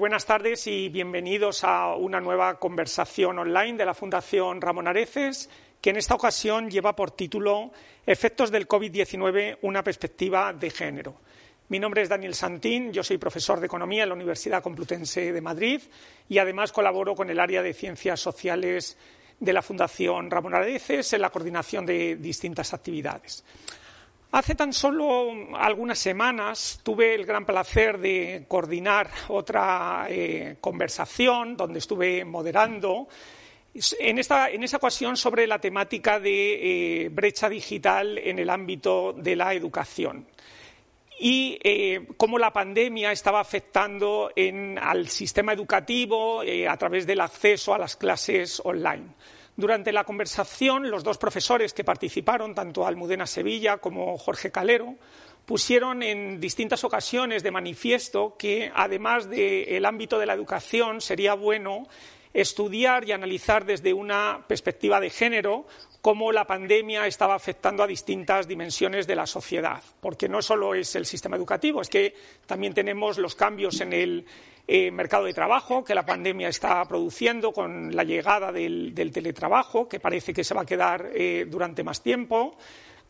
[0.00, 5.90] Buenas tardes y bienvenidos a una nueva conversación online de la Fundación Ramón Areces, que
[5.90, 7.70] en esta ocasión lleva por título
[8.06, 11.16] Efectos del COVID-19, una perspectiva de género.
[11.68, 15.40] Mi nombre es Daniel Santín, yo soy profesor de Economía en la Universidad Complutense de
[15.42, 15.82] Madrid
[16.30, 18.96] y además colaboro con el área de Ciencias Sociales
[19.38, 23.44] de la Fundación Ramón Areces en la coordinación de distintas actividades.
[24.32, 31.80] Hace tan solo algunas semanas tuve el gran placer de coordinar otra eh, conversación donde
[31.80, 33.08] estuve moderando
[33.74, 39.12] en, esta, en esa ocasión sobre la temática de eh, brecha digital en el ámbito
[39.14, 40.28] de la educación
[41.18, 44.30] y eh, cómo la pandemia estaba afectando
[44.80, 49.08] al sistema educativo a través del acceso a las clases online.
[49.56, 54.94] Durante la conversación, los dos profesores que participaron, tanto Almudena Sevilla como Jorge Calero,
[55.44, 61.88] pusieron en distintas ocasiones de manifiesto que, además del ámbito de la educación, sería bueno
[62.32, 65.66] estudiar y analizar desde una perspectiva de género
[66.00, 70.94] cómo la pandemia estaba afectando a distintas dimensiones de la sociedad, porque no solo es
[70.96, 72.14] el sistema educativo, es que
[72.46, 74.26] también tenemos los cambios en el
[74.66, 80.00] eh, mercado de trabajo que la pandemia está produciendo con la llegada del, teletrabajo, que
[80.00, 82.56] parece que se va a quedar eh, durante más tiempo,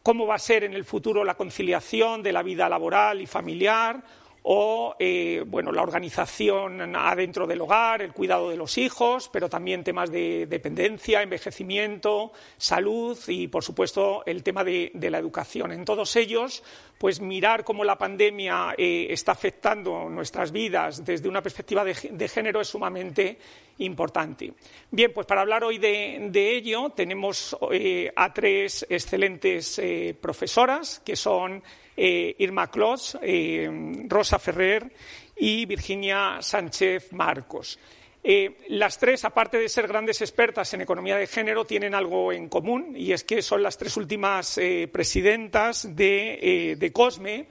[0.03, 4.03] cómo va a ser en el futuro la conciliación de la vida laboral y familiar
[4.43, 9.85] o eh, bueno, la organización adentro del hogar, el cuidado de los hijos, pero también
[9.85, 15.73] temas de dependencia, envejecimiento, salud y, por supuesto, el tema de, la educación.
[15.73, 16.63] En todos ellos,
[16.99, 22.61] pues mirar cómo la pandemia eh, está afectando nuestras vidas desde una perspectiva de, género
[22.61, 23.39] es sumamente
[23.79, 24.53] importante.
[24.91, 29.81] Bien, pues para hablar hoy de, ello tenemos eh, a tres excelentes
[30.21, 31.63] profesoras que son
[32.03, 33.69] eh, Irma Clos, eh,
[34.09, 34.91] Rosa Ferrer
[35.37, 37.79] y Virginia Sánchez Marcos.
[38.25, 42.49] Eh, las tres, aparte de ser grandes expertas en economía de género, tienen algo en
[42.49, 44.59] común y es que son las tres últimas
[44.91, 47.49] presidentas de, de, COSME,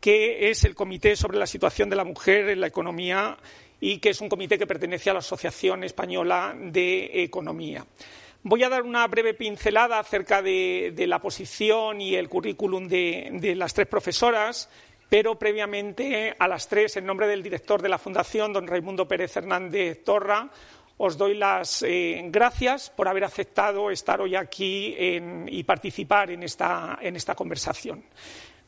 [0.00, 3.38] que es el Comité sobre la Situación de la Mujer en la Economía
[3.80, 7.86] y que es un comité que pertenece a la Asociación Española de Economía.
[8.44, 13.72] Voy a dar una breve pincelada acerca de, la posición y el currículum de, las
[13.72, 14.68] tres profesoras,
[15.08, 19.36] pero previamente a las tres, en nombre del director de la Fundación, don Raimundo Pérez
[19.36, 20.50] Hernández Torra,
[20.96, 26.98] os doy las eh, gracias por haber aceptado estar hoy aquí y participar en esta,
[27.00, 28.04] en esta conversación.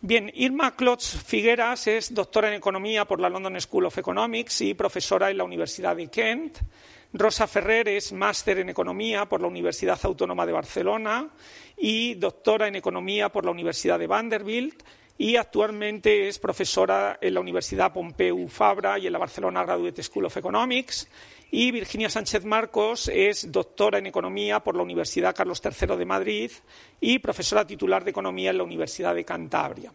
[0.00, 4.74] Bien, Irma Klotz Figueras es doctora en Economía por la London School of Economics y
[4.74, 6.58] profesora en la Universidad de Kent.
[7.16, 11.28] Rosa Ferrer es máster en Economía por la Universidad Autónoma de Barcelona
[11.76, 14.82] y doctora en Economía por la Universidad de Vanderbilt
[15.16, 20.24] y actualmente es profesora en la Universidad Pompeu Fabra y en la Barcelona Graduate School
[20.24, 21.08] of Economics.
[21.52, 26.50] Y Virginia Sánchez Marcos es doctora en Economía por la Universidad Carlos III de Madrid
[27.00, 29.92] y profesora titular de Economía en la Universidad de Cantabria.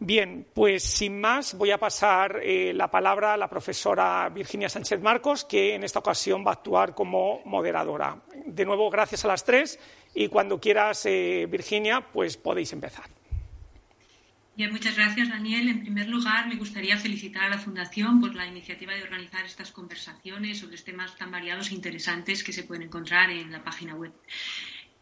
[0.00, 5.00] Bien, pues sin más voy a pasar eh, la palabra a la profesora Virginia Sánchez
[5.00, 8.22] Marcos, que en esta ocasión va a actuar como moderadora.
[8.46, 9.80] De nuevo, gracias a las tres
[10.14, 13.06] y cuando quieras, eh, Virginia, pues podéis empezar.
[14.56, 15.68] Bien, muchas gracias, Daniel.
[15.68, 19.72] En primer lugar, me gustaría felicitar a la Fundación por la iniciativa de organizar estas
[19.72, 24.12] conversaciones sobre temas tan variados e interesantes que se pueden encontrar en la página web.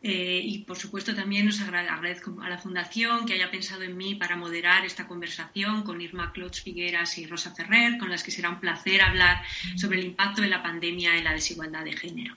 [0.02, 4.14] Eh, y por supuesto también os agradezco a la Fundación que haya pensado en mí
[4.14, 8.50] para moderar esta conversación con Irma Klotz Figueras y Rosa Ferrer, con las que será
[8.50, 9.42] un placer hablar
[9.76, 12.36] sobre el impacto de la pandemia en la desigualdad de género.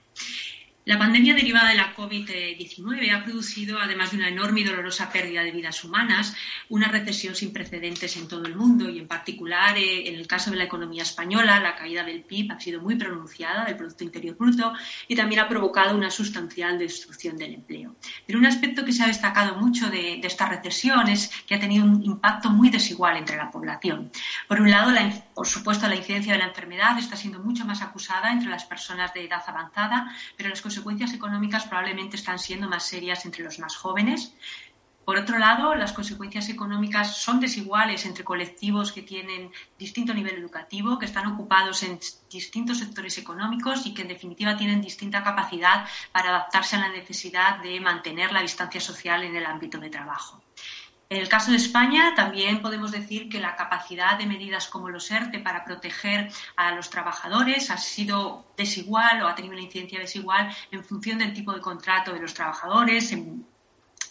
[0.89, 5.43] La pandemia derivada de la COVID-19 ha producido, además de una enorme y dolorosa pérdida
[5.43, 6.35] de vidas humanas,
[6.67, 10.49] una recesión sin precedentes en todo el mundo y, en particular, eh, en el caso
[10.49, 14.35] de la economía española, la caída del PIB ha sido muy pronunciada, del Producto Interior
[14.35, 14.73] Bruto,
[15.07, 17.95] y también ha provocado una sustancial destrucción del empleo.
[18.25, 21.85] Pero un aspecto que se ha destacado mucho de, esta recesión es que ha tenido
[21.85, 24.11] un impacto muy desigual entre la población.
[24.47, 24.91] Por un lado,
[25.35, 29.13] por supuesto, la incidencia de la enfermedad está siendo mucho más acusada entre las personas
[29.13, 30.78] de edad avanzada, pero las consecuencias
[31.13, 34.33] económicas probablemente están siendo más serias entre los más jóvenes.
[35.09, 40.99] Por otro lado, las consecuencias económicas son desiguales entre colectivos que tienen distinto nivel educativo,
[40.99, 41.99] que están ocupados en
[42.29, 47.59] distintos sectores económicos y que, en definitiva, tienen distinta capacidad para adaptarse a la necesidad
[47.59, 50.43] de mantener la distancia social en el ámbito de trabajo.
[51.11, 55.09] En el caso de España, también podemos decir que la capacidad de medidas como los
[55.09, 60.55] ERTE para proteger a los trabajadores ha sido desigual o ha tenido una incidencia desigual
[60.69, 63.11] en función del tipo de contrato de los trabajadores,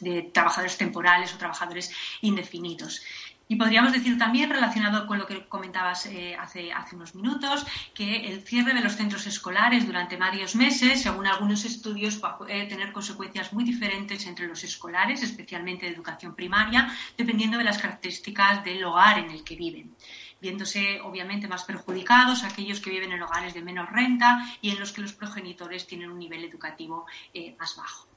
[0.00, 1.90] de trabajadores temporales o trabajadores
[2.20, 3.02] indefinidos.
[3.50, 7.64] Y podríamos decir también, relacionado con lo que comentabas eh, hace, unos minutos,
[7.94, 12.68] que el cierre de los centros escolares durante varios meses, según algunos estudios, va a
[12.68, 18.62] tener consecuencias muy diferentes entre los escolares, especialmente de educación primaria, dependiendo de las características
[18.64, 19.96] del hogar en el que viven
[20.40, 24.92] viéndose obviamente más perjudicados aquellos que viven en hogares de menor renta y en los
[24.92, 28.07] que los progenitores tienen un nivel educativo eh, más bajo.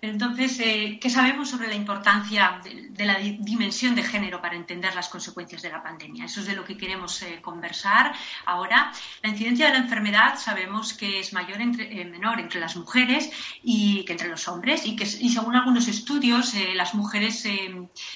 [0.00, 5.08] Entonces, eh, ¿qué sabemos sobre la importancia de, la dimensión de género para entender las
[5.08, 6.24] consecuencias de la pandemia?
[6.24, 8.14] Eso es de lo que queremos eh, conversar
[8.46, 8.92] ahora.
[9.22, 13.28] La incidencia de la enfermedad sabemos que es mayor entre, eh, menor entre las mujeres
[13.62, 17.44] y que entre los hombres y que, y según algunos estudios, las mujeres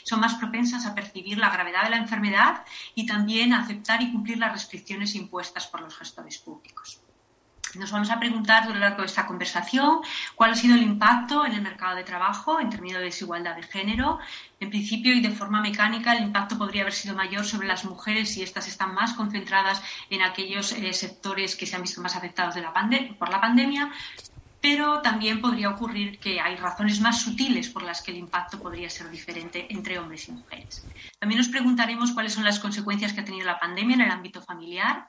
[0.05, 2.65] son más propensas a percibir la gravedad de la enfermedad
[2.95, 7.01] y también a aceptar y cumplir las restricciones impuestas por los gestores públicos.
[7.75, 10.01] Nos vamos a preguntar de esta conversación
[10.35, 13.63] cuál ha sido el impacto en el mercado de trabajo en términos de desigualdad de
[13.63, 14.19] género.
[14.61, 18.35] En principio y de forma mecánica, el impacto podría haber sido mayor sobre las mujeres
[18.35, 22.57] si éstas están más concentradas en aquellos eh, sectores que se han visto más afectados
[23.19, 23.91] por la pandemia,
[24.61, 28.91] pero también podría ocurrir que hay razones más sutiles por las que el impacto podría
[28.91, 30.87] ser diferente entre hombres y mujeres.
[31.19, 34.43] También nos preguntaremos cuáles son las consecuencias que ha tenido la pandemia en el ámbito
[34.43, 35.09] familiar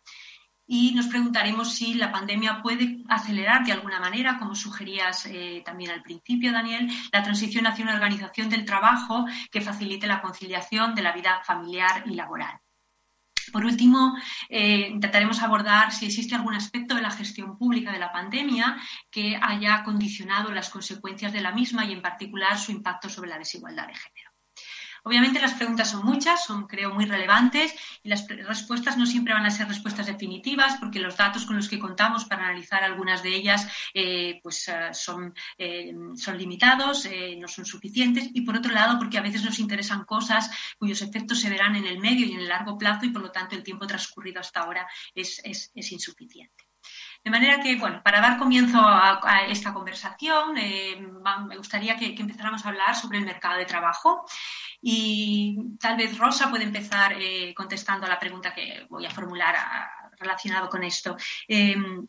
[0.65, 5.91] y nos preguntaremos si la pandemia puede acelerar de alguna manera, como sugerías eh, también
[5.91, 11.01] al principio, Daniel, la transición hacia una organización del trabajo que facilite la conciliación de
[11.01, 12.59] la vida familiar y laboral.
[13.51, 14.15] Por último,
[14.49, 18.77] eh, intentaremos abordar si existe algún aspecto de la gestión pública de la pandemia
[19.11, 23.37] que haya condicionado las consecuencias de la misma y, en particular, su impacto sobre la
[23.37, 24.32] desigualdad de género.
[25.05, 29.45] Obviamente las preguntas son muchas, son creo muy relevantes y las respuestas no siempre van
[29.45, 33.35] a ser respuestas definitivas porque los datos con los que contamos para analizar algunas de
[33.35, 37.07] ellas eh, pues, eh, son, eh, son, limitados,
[37.37, 41.41] no son suficientes y por otro lado porque a veces nos interesan cosas cuyos efectos
[41.41, 43.63] se verán en el medio y en el largo plazo y por lo tanto el
[43.63, 45.41] tiempo transcurrido hasta ahora es,
[45.75, 46.62] insuficiente.
[47.23, 52.69] De manera que, bueno, para dar comienzo a, esta conversación, me gustaría que, empezáramos a
[52.69, 54.25] hablar sobre el mercado de trabajo.
[54.81, 59.55] Y tal vez Rosa puede empezar eh, contestando a la pregunta que voy a formular
[60.19, 61.15] relacionado con esto.
[61.47, 62.05] Em,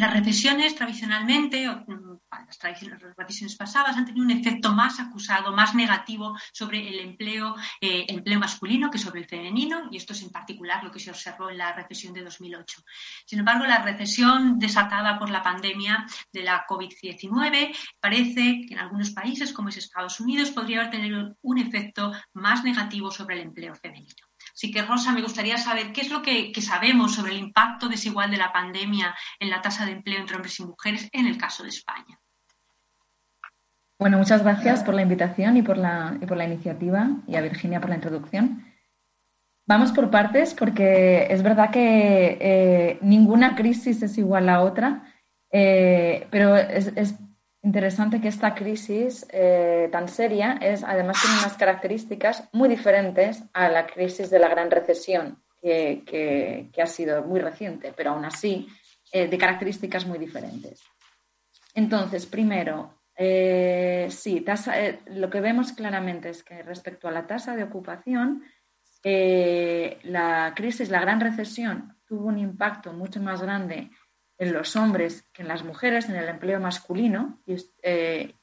[0.00, 6.36] las recesiones tradicionalmente, mm, las recesiones pasadas, han tenido un efecto más acusado, más negativo
[6.52, 10.82] sobre el empleo, eh, empleo masculino que sobre el femenino, y esto es en particular
[10.82, 12.82] lo que se observó en la recesión de 2008.
[13.26, 19.10] Sin embargo, la recesión desatada por la pandemia de la COVID-19 parece que en algunos
[19.10, 23.74] países, como es Estados Unidos, podría haber tenido un efecto más negativo sobre el empleo
[23.74, 24.29] femenino.
[24.60, 28.30] Así que, Rosa, me gustaría saber qué es lo que, sabemos sobre el impacto desigual
[28.30, 31.62] de la pandemia en la tasa de empleo entre hombres y mujeres en el caso
[31.62, 32.20] de España.
[33.98, 37.96] Bueno, muchas gracias por la invitación y por la, iniciativa y a Virginia por la
[37.96, 38.66] introducción.
[39.66, 45.10] Vamos por partes porque es verdad que eh, ninguna crisis es igual a otra,
[45.50, 47.14] eh, pero es,
[47.62, 53.68] interesante que esta crisis eh, tan seria es, además tiene unas características muy diferentes a
[53.68, 58.66] la crisis de la gran recesión, que, ha sido muy reciente, pero aún así
[59.12, 60.82] eh, de características muy diferentes.
[61.74, 64.74] Entonces, primero, eh, sí, tasa,
[65.06, 68.42] lo que vemos claramente es que respecto a la tasa de ocupación,
[69.02, 73.90] la crisis, la gran recesión, tuvo un impacto mucho más grande
[74.40, 77.38] en los hombres que en las mujeres, en el empleo masculino.
[77.46, 78.34] Y, eh,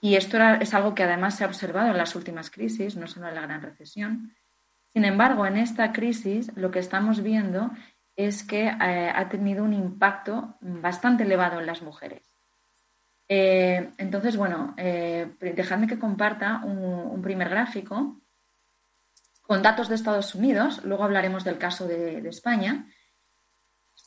[0.00, 3.34] esto es algo que además se ha observado en las últimas crisis, no solo en
[3.34, 4.32] la gran recesión.
[4.90, 7.70] Sin embargo, en esta crisis lo que estamos viendo
[8.16, 12.22] es que eh, ha tenido un impacto bastante elevado en las mujeres.
[13.28, 18.22] Eh, entonces, bueno, dejadme que comparta un, primer gráfico
[19.42, 22.86] con datos de Estados Unidos, luego hablaremos del caso de España,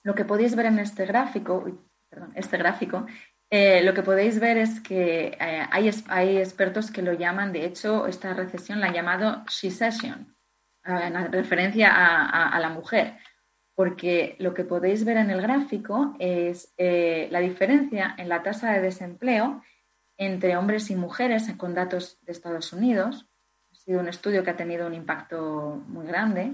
[0.03, 1.65] lo que podéis ver en este gráfico,
[2.09, 3.05] perdón, este gráfico,
[3.53, 8.07] eh, lo que podéis ver es que eh, hay, expertos que lo llaman, de hecho,
[8.07, 10.35] esta recesión la han llamado she-session,
[10.85, 13.17] eh, en referencia a, la mujer,
[13.75, 18.81] porque lo que podéis ver en el gráfico es la diferencia en la tasa de
[18.81, 19.61] desempleo
[20.17, 23.27] entre hombres y mujeres con datos de Estados Unidos.
[23.71, 26.53] Ha sido un estudio que ha tenido un impacto muy grande.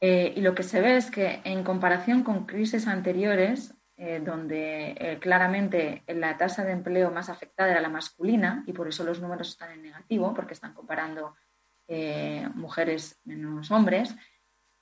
[0.00, 4.94] Eh, y lo que se ve es que en comparación con crisis anteriores, eh, donde
[4.96, 9.20] eh, claramente la tasa de empleo más afectada era la masculina, y por eso los
[9.20, 11.34] números están en negativo, porque están comparando
[12.54, 14.14] mujeres menos hombres,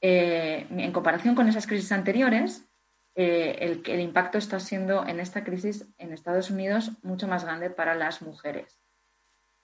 [0.00, 2.68] en comparación con esas crisis anteriores,
[3.14, 8.22] el, impacto está siendo en esta crisis en Estados Unidos mucho más grande para las
[8.22, 8.80] mujeres.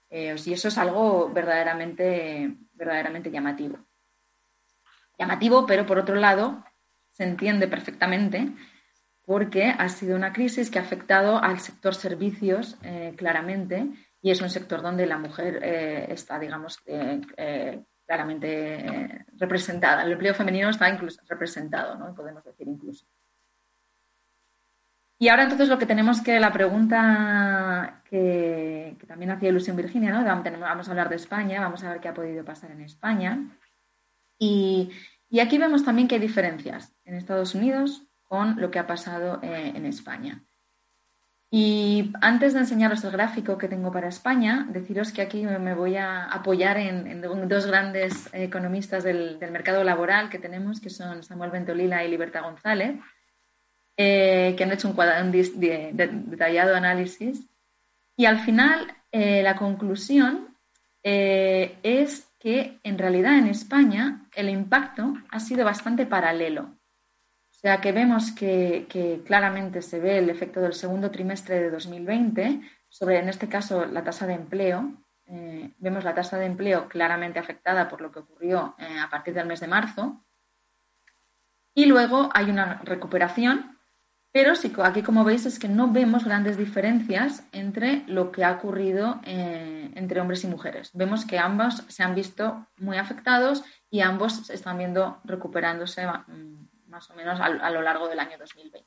[0.09, 3.77] y eso es algo verdaderamente verdaderamente llamativo.
[5.17, 6.63] Llamativo, pero por otro lado,
[7.11, 8.51] se entiende perfectamente
[9.25, 13.87] porque ha sido una crisis que ha afectado al sector servicios eh, claramente
[14.21, 17.21] y es un sector donde la mujer eh, está, digamos, eh,
[18.05, 20.03] claramente representada.
[20.03, 22.13] El empleo femenino está incluso representado, ¿no?
[22.13, 23.05] podemos decir incluso.
[25.19, 30.25] Y ahora entonces lo que tenemos que, la pregunta que, también hacía ilusión Virginia, ¿no?
[30.25, 33.39] Vamos a hablar de España, vamos a ver qué ha podido pasar en España.
[34.43, 34.91] Y,
[35.29, 39.39] y aquí vemos también que hay diferencias en Estados Unidos con lo que ha pasado
[39.41, 40.43] eh, en España.
[41.49, 45.95] Y antes de enseñaros el gráfico que tengo para España, deciros que aquí me voy
[45.97, 52.03] a apoyar en, dos grandes economistas del, mercado laboral que tenemos, que son Samuel Ventolila
[52.03, 52.95] y Libertad González,
[53.97, 57.45] eh, que han hecho un, cuadro, detallado análisis.
[58.17, 60.49] Y al final, eh, la conclusión
[61.03, 66.77] es que en realidad en España el impacto ha sido bastante paralelo
[67.63, 72.59] o sea que vemos que, claramente se ve el efecto del segundo trimestre de 2020
[72.89, 74.91] sobre, en este caso, la tasa de empleo.
[75.27, 79.33] Eh, vemos la tasa de empleo claramente afectada por lo que ocurrió eh, a partir
[79.33, 80.25] del mes de marzo.
[81.73, 83.72] Y luego hay una recuperación,
[84.33, 88.53] pero sí, aquí como veis es que no vemos grandes diferencias entre lo que ha
[88.53, 90.89] ocurrido eh, entre hombres y mujeres.
[90.95, 97.11] Vemos que ambos se han visto muy afectados y ambos están viendo recuperándose mm, más
[97.11, 98.83] o menos a, lo largo del año 2020.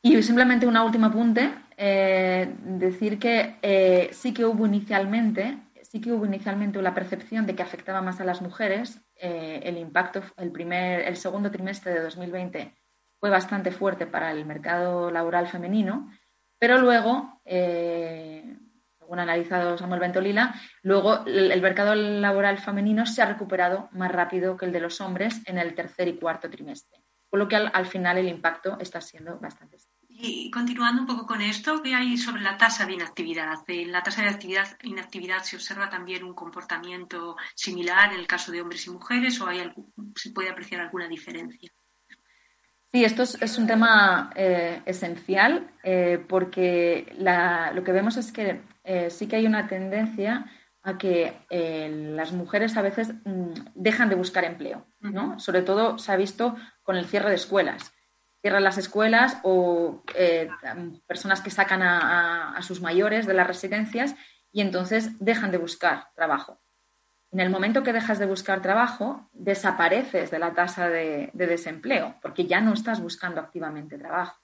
[0.00, 6.12] Y simplemente un último apunte, eh, decir que eh, sí que hubo inicialmente, sí que
[6.12, 9.02] hubo inicialmente la percepción de que afectaba más a las mujeres.
[9.16, 12.81] El impacto, el primer, el segundo trimestre de 2020
[13.22, 16.10] fue bastante fuerte para el mercado laboral femenino,
[16.58, 17.40] pero luego
[18.98, 24.56] según ha analizado Samuel Ventolila, luego el, mercado laboral femenino se ha recuperado más rápido
[24.56, 26.98] que el de los hombres en el tercer y cuarto trimestre,
[27.30, 29.76] por lo que al, final el impacto está siendo bastante.
[30.08, 33.60] Y continuando un poco con esto, ¿qué hay sobre la tasa de inactividad?
[33.68, 38.50] En la tasa de actividad, inactividad se observa también un comportamiento similar en el caso
[38.50, 39.72] de hombres y mujeres o hay
[40.16, 41.70] se puede apreciar alguna diferencia?
[42.92, 49.08] Sí, esto es, un tema eh, esencial eh, porque lo que vemos es que eh,
[49.08, 50.44] sí que hay una tendencia
[50.82, 55.38] a que las mujeres a veces mm, dejan de buscar empleo, ¿no?
[55.38, 57.94] Sobre todo se ha visto con el cierre de escuelas.
[58.42, 60.02] Cierran las escuelas o
[61.06, 64.16] personas que sacan a sus mayores de las residencias
[64.50, 66.61] y entonces dejan de buscar trabajo.
[67.32, 72.44] En el momento que dejas de buscar trabajo, desapareces de la tasa de, desempleo, porque
[72.44, 74.38] ya no estás buscando activamente trabajo.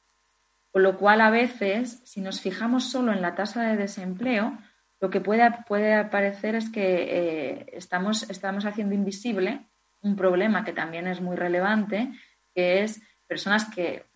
[0.70, 4.56] Con lo cual, a veces, si nos fijamos solo en la tasa de desempleo,
[5.00, 6.80] lo que puede, puede parecer es que
[7.10, 9.66] eh, estamos, estamos haciendo invisible
[10.00, 12.10] un problema que también es muy relevante,
[12.54, 14.06] que es personas que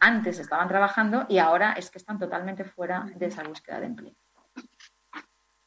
[0.00, 4.14] antes estaban trabajando y ahora es que están totalmente fuera de esa búsqueda de empleo.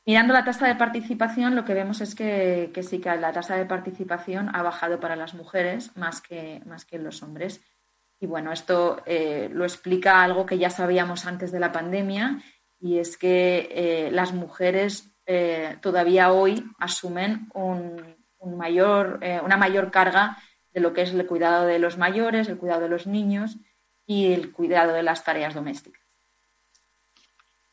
[0.08, 3.66] Mirando la tasa de participación, lo que vemos es que, sí que la tasa de
[3.66, 7.60] participación ha bajado para las mujeres más que, más que los hombres.
[8.18, 12.42] Y bueno, esto eh, lo explica algo que ya sabíamos antes de la pandemia
[12.80, 18.16] y es que eh, las mujeres eh, todavía hoy asumen un,
[18.56, 20.38] mayor, una mayor carga
[20.72, 23.58] de lo que es el cuidado de los mayores, el cuidado de los niños
[24.06, 26.07] y el cuidado de las tareas domésticas.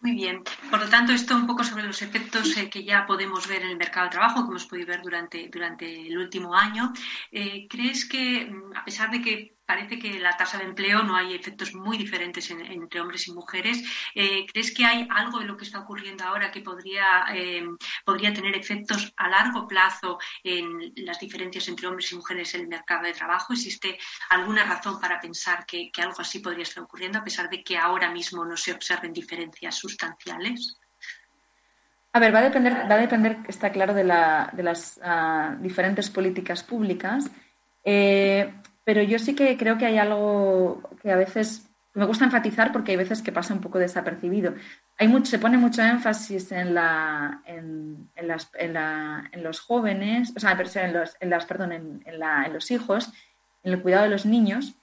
[0.05, 0.43] Muy bien.
[0.71, 3.71] Por lo tanto, esto un poco sobre los efectos eh, que ya podemos ver en
[3.71, 6.93] el mercado de trabajo, que hemos podido ver durante, durante el último año.
[7.33, 11.17] Eh, ¿Crees que, mm, a pesar de que parece que la tasa de empleo no
[11.17, 13.83] hay efectos muy diferentes entre hombres y mujeres.
[14.15, 17.65] Eh, ¿Crees que hay algo de lo que está ocurriendo ahora que podría, eh,
[18.05, 22.69] podría tener efectos a largo plazo en las diferencias entre hombres y mujeres en el
[22.69, 23.53] mercado de trabajo?
[23.53, 23.99] ¿Existe
[24.31, 28.11] alguna razón para pensar que, algo así podría estar ocurriendo a pesar de que ahora
[28.11, 30.79] mismo no se observen diferencias sustanciales?
[32.13, 36.63] A ver, va a depender, va a depender está claro, de, las ah, diferentes políticas
[36.63, 37.29] públicas.
[37.83, 38.53] Eh,
[38.85, 42.93] pero yo sí que creo que hay algo que a veces me gusta enfatizar porque
[42.93, 44.55] hay veces que pasa un poco desapercibido.
[44.99, 50.93] Hay mucho, se pone mucho énfasis en, la, en, en, los jóvenes, o sea, en
[50.93, 52.03] los, en las, perdón, en,
[52.53, 53.13] los hijos,
[53.63, 54.75] en el cuidado de los niños,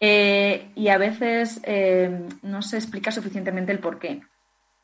[0.00, 4.22] eh, y a veces eh, no se explica suficientemente el por qué.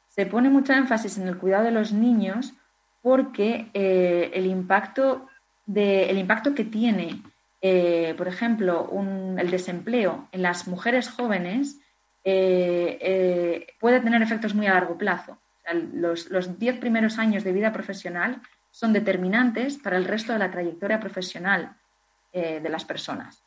[0.08, 2.52] Se pone mucho énfasis en el cuidado de los niños
[3.00, 5.26] porque eh, el, impacto
[5.64, 7.22] de, el impacto que tiene
[7.60, 8.90] eh, por ejemplo,
[9.38, 11.78] el desempleo en las mujeres jóvenes
[12.24, 15.38] eh, eh, puede tener efectos muy a largo plazo.
[15.72, 21.00] los diez primeros años de vida profesional son determinantes para el resto de la trayectoria
[21.00, 21.76] profesional
[22.32, 23.42] de las personas.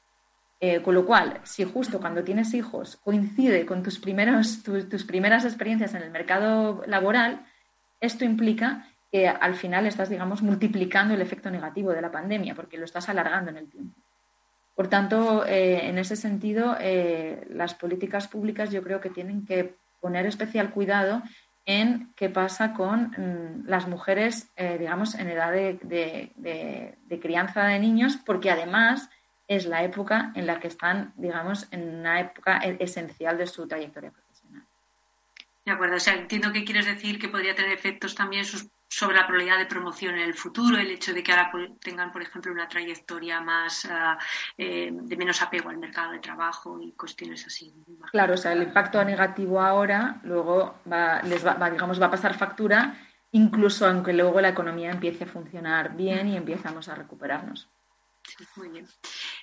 [0.83, 5.93] Con lo cual, si justo cuando tienes hijos coincide con tus, primeros, tus primeras experiencias
[5.93, 7.45] en el mercado laboral,
[8.01, 12.77] esto implica que al final estás, digamos, multiplicando el efecto negativo de la pandemia, porque
[12.77, 13.99] lo estás alargando en el tiempo.
[14.75, 19.75] Por tanto, eh, en ese sentido, eh, las políticas públicas yo creo que tienen que
[19.99, 21.21] poner especial cuidado
[21.65, 27.79] en qué pasa con mm, las mujeres, eh, digamos, en edad de, de, crianza de
[27.79, 29.09] niños, porque además
[29.47, 33.67] es la época en la que están, digamos, en una época e-, esencial de su
[33.67, 34.63] trayectoria profesional.
[35.65, 38.45] De acuerdo, o sea, entiendo que quieres decir que podría tener efectos también
[38.89, 42.23] sobre la probabilidad de promoción en el futuro, el hecho de que ahora tengan, por
[42.23, 43.87] ejemplo, una trayectoria más
[44.57, 47.71] eh, de menos apego al mercado de trabajo y cuestiones así.
[48.11, 52.35] Claro, o sea, el impacto negativo ahora luego va, les va, digamos, va a pasar
[52.35, 52.97] factura,
[53.31, 57.69] incluso aunque luego la economía empiece a funcionar bien y empezamos a recuperarnos.
[58.23, 58.87] Sí, muy bien.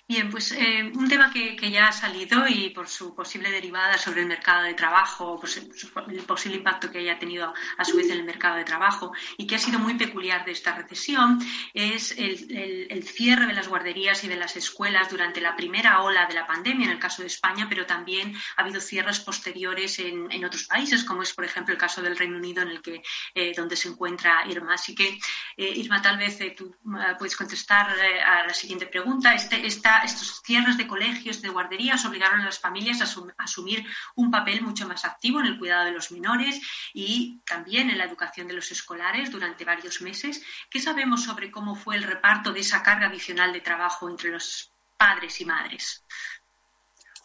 [0.08, 4.20] Bien, pues eh, un tema que, ya ha salido y por su posible derivada sobre
[4.20, 8.18] el mercado de trabajo, pues, el posible impacto que haya tenido a su vez en
[8.18, 11.44] el mercado de trabajo y que ha sido muy peculiar de esta recesión
[11.74, 16.34] es el, cierre de las guarderías y de las escuelas durante la primera ola de
[16.34, 20.64] la pandemia en el caso de España, pero también ha habido cierres posteriores en, otros
[20.64, 23.02] países, como es por ejemplo el caso del Reino Unido en el que
[23.34, 24.74] eh, donde se encuentra Irma.
[24.74, 25.18] Así que
[25.56, 26.76] eh, Irma, tal vez tú
[27.18, 29.34] puedes contestar a la siguiente pregunta.
[29.34, 33.84] Este, esta estos cierres de colegios, de guarderías, obligaron a las familias a, asumir
[34.14, 36.60] un papel mucho más activo en el cuidado de los menores
[36.92, 40.42] y también en la educación de los escolares durante varios meses.
[40.70, 44.72] ¿Qué sabemos sobre cómo fue el reparto de esa carga adicional de trabajo entre los
[44.96, 46.04] padres y madres?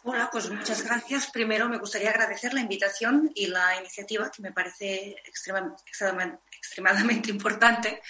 [0.04, 1.30] Hola, pues muchas gracias.
[1.30, 8.02] Primero me gustaría agradecer la invitación y la iniciativa, que me parece extremadamente importante.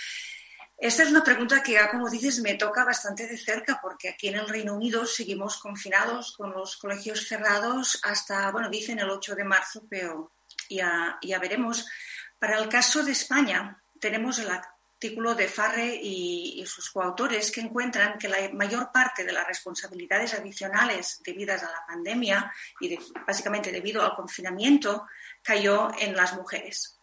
[0.83, 4.35] Esta es una pregunta que, como dices, me toca bastante de cerca porque aquí en
[4.35, 9.45] el Reino Unido seguimos confinados con los colegios cerrados hasta, bueno, dicen el 8 de
[9.45, 10.33] marzo, pero
[10.69, 11.87] ya, ya veremos.
[12.37, 18.19] Para el caso de España, tenemos el artículo de Farre y, sus coautores que encuentran
[18.19, 24.03] que la mayor parte de las responsabilidades adicionales debidas a la pandemia y básicamente debido
[24.03, 25.07] al confinamiento
[25.45, 26.99] cayó en las mujeres.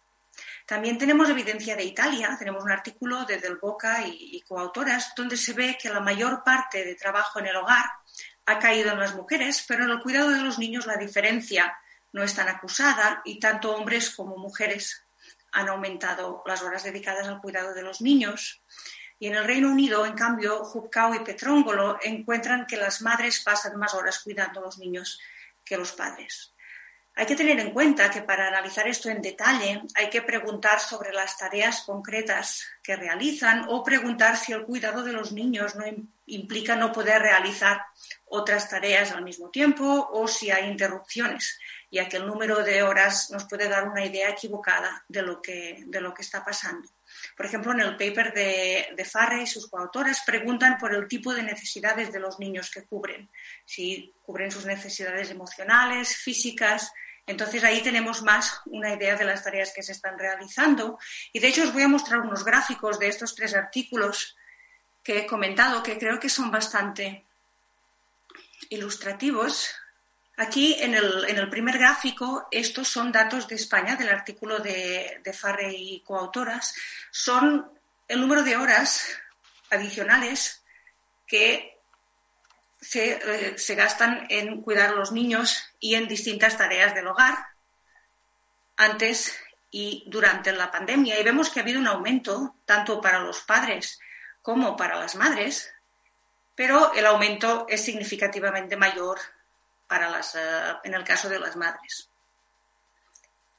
[0.70, 5.54] También tenemos evidencia de Italia, tenemos un artículo de Del Boca y, coautoras donde se
[5.54, 7.86] ve que la mayor parte de trabajo en el hogar
[8.46, 11.76] ha caído en las mujeres, pero en el cuidado de los niños la diferencia
[12.14, 15.08] no es tan acusada y tanto hombres como mujeres
[15.54, 18.62] han aumentado las horas dedicadas al cuidado de los niños.
[19.18, 23.76] Y en el Reino Unido, en cambio, Hubkau y Petróngolo encuentran que las madres pasan
[23.78, 25.20] más horas cuidando a los niños
[25.66, 26.54] que los padres.
[27.20, 31.12] Hay que tener en cuenta que para analizar esto en detalle hay que preguntar sobre
[31.12, 35.84] las tareas concretas que realizan o preguntar si el cuidado de los niños no
[36.28, 37.82] implica no poder realizar
[38.28, 41.60] otras tareas al mismo tiempo o si hay interrupciones,
[41.92, 45.84] ya que el número de horas nos puede dar una idea equivocada de lo que,
[45.88, 46.88] de lo que está pasando.
[47.36, 51.34] Por ejemplo, en el paper de, de Farre y sus coautoras preguntan por el tipo
[51.34, 53.30] de necesidades de los niños que cubren,
[53.66, 56.94] si cubren sus necesidades emocionales, físicas,
[57.30, 60.98] entonces ahí tenemos más una idea de las tareas que se están realizando.
[61.32, 64.36] Y de hecho os voy a mostrar unos gráficos de estos tres artículos
[65.04, 67.28] que he comentado que creo que son bastante
[68.70, 69.70] ilustrativos.
[70.38, 75.72] Aquí en el, primer gráfico, estos son datos de España, del artículo de, de Farre
[75.72, 76.74] y coautoras,
[77.12, 77.70] son
[78.08, 79.06] el número de horas
[79.70, 80.63] adicionales
[81.28, 81.79] que
[82.82, 87.38] eh, se, gastan en cuidar a los niños y en distintas tareas del hogar
[88.78, 89.38] antes
[89.70, 91.20] y durante la pandemia.
[91.20, 94.00] Y vemos que ha habido un aumento tanto para los padres
[94.42, 95.74] como para las madres,
[96.56, 99.20] pero el aumento es significativamente mayor
[99.86, 100.39] para las, eh,
[100.84, 102.10] en el caso de las madres.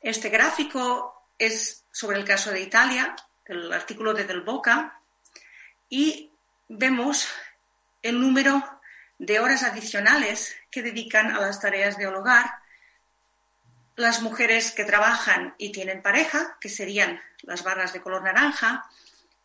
[0.00, 4.98] Este gráfico es sobre el caso de Italia, el artículo de Del Boca,
[5.90, 6.30] y
[6.68, 7.28] vemos
[8.02, 8.79] el número
[9.20, 12.50] de horas adicionales que dedican a las tareas de hogar
[13.94, 18.88] las mujeres que trabajan y tienen pareja, que serían las barras de color naranja,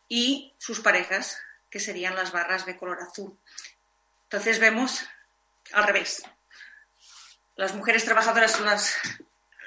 [0.08, 3.36] y sus parejas, que serían las barras de color azul.
[4.22, 5.06] Entonces vemos
[5.74, 6.22] al revés.
[7.56, 8.96] Las mujeres trabajadoras son las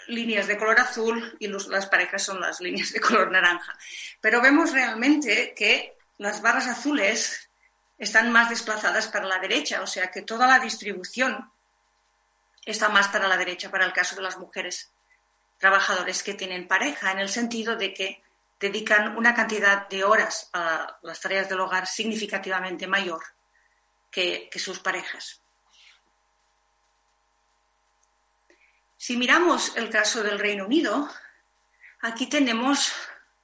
[0.08, 3.78] líneas de color azul y las parejas son las líneas de color naranja.
[4.22, 7.49] Pero vemos realmente que las barras azules
[8.00, 11.52] están más desplazadas para la derecha, o sea que toda la distribución
[12.66, 14.92] está más para la derecha para el caso de las mujeres
[15.58, 18.24] trabajadores que tienen pareja, en el sentido de que
[18.60, 23.22] dedican una cantidad de horas a las tareas del hogar significativamente mayor
[24.10, 25.42] que, sus parejas.
[28.98, 31.10] Si miramos el caso del Reino Unido,
[32.02, 32.94] aquí tenemos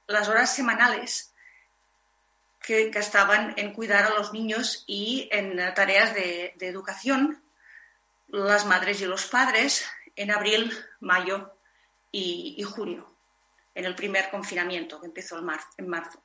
[0.06, 1.32] las horas semanales
[2.66, 7.40] que gastaban en cuidar a los niños y en tareas de, educación
[8.26, 11.56] las madres y los padres en abril, mayo
[12.10, 13.16] y, junio,
[13.72, 16.20] en el primer confinamiento que empezó en marzo.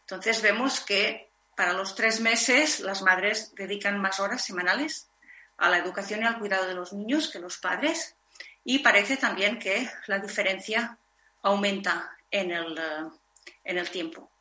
[0.00, 5.08] Entonces vemos que para los tres meses las madres dedican más horas semanales
[5.56, 8.16] a la educación y al cuidado de los niños que los padres
[8.64, 10.98] y parece también que la diferencia
[11.42, 12.76] aumenta en el,
[13.62, 14.32] en el tiempo.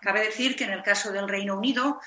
[0.00, 2.00] Cabe decir que en el caso del Reino Unido,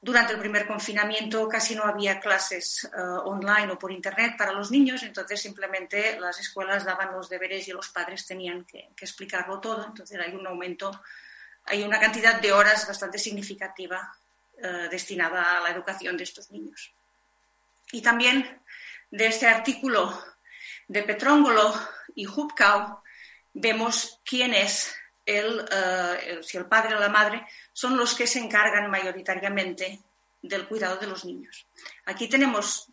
[0.00, 4.70] durante el primer confinamiento casi no había clases eh, online o por Internet para los
[4.70, 9.60] niños, entonces simplemente las escuelas daban los deberes y los padres tenían que, que explicarlo
[9.60, 9.84] todo.
[9.86, 10.90] Entonces hay un aumento
[11.68, 14.12] hay una cantidad de horas bastante significativa
[14.60, 16.92] eh, destinada a la educación de estos niños.
[17.92, 18.60] Y también
[19.10, 20.18] de este artículo
[20.88, 21.74] de Petróngolo
[22.14, 23.02] y Hubkau
[23.52, 24.94] vemos quién es
[25.28, 30.00] el, eh, si el padre o la madre son los que se encargan mayoritariamente
[30.40, 31.66] del cuidado de los niños.
[32.06, 32.86] Aquí tenemos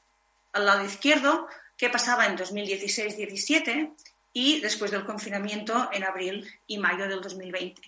[0.51, 3.93] al lado izquierdo qué pasaba en 2016-17
[4.33, 7.81] y después del confinamiento en abril y mayo del 2020.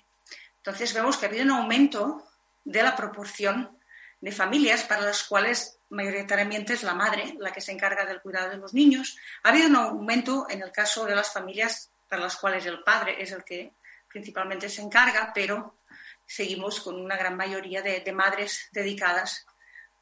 [0.58, 2.26] Entonces vemos que ha habido un aumento
[2.64, 3.78] de la proporción
[4.22, 8.50] de familias para las cuales mayoritariamente es la madre la que se encarga del cuidado
[8.50, 9.18] de los niños.
[9.44, 13.22] Ha habido un aumento en el caso de las familias para las cuales el padre
[13.22, 13.74] es el que
[14.08, 15.80] principalmente se encarga, pero
[16.26, 19.46] seguimos con una gran mayoría de, madres dedicadas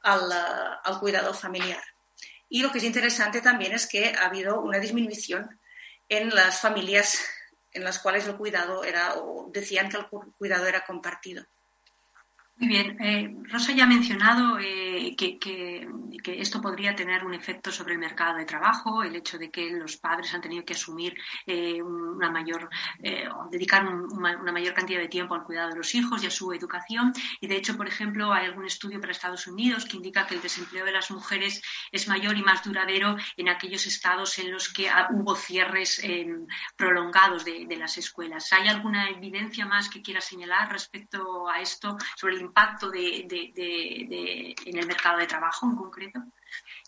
[0.02, 1.84] al, al, cuidado familiar.
[2.50, 5.60] Y lo que es interesante también es que ha habido una disminución
[6.10, 7.20] en las familias
[7.76, 11.46] en las cuales el cuidado era, o decían que el cuidado era compartido.
[12.58, 12.98] Muy bien.
[13.02, 15.90] Eh, Rosa ya ha mencionado eh, que,
[16.26, 19.98] esto podría tener un efecto sobre el mercado de trabajo, el hecho de que los
[19.98, 21.14] padres han tenido que asumir
[21.46, 22.68] eh, una mayor,
[23.36, 26.52] o dedicar una mayor cantidad de tiempo al cuidado de los hijos y a su
[26.52, 27.14] educación.
[27.42, 30.42] Y de hecho, por ejemplo, hay algún estudio para Estados Unidos que indica que el
[30.42, 34.90] desempleo de las mujeres es mayor y más duradero en aquellos estados en los que
[35.12, 36.02] hubo cierres
[36.76, 38.52] prolongados de, de, las escuelas.
[38.54, 43.26] ¿Hay alguna evidencia más que quiera señalar respecto a esto sobre el impacto de,
[44.66, 46.20] en el mercado de trabajo en concreto?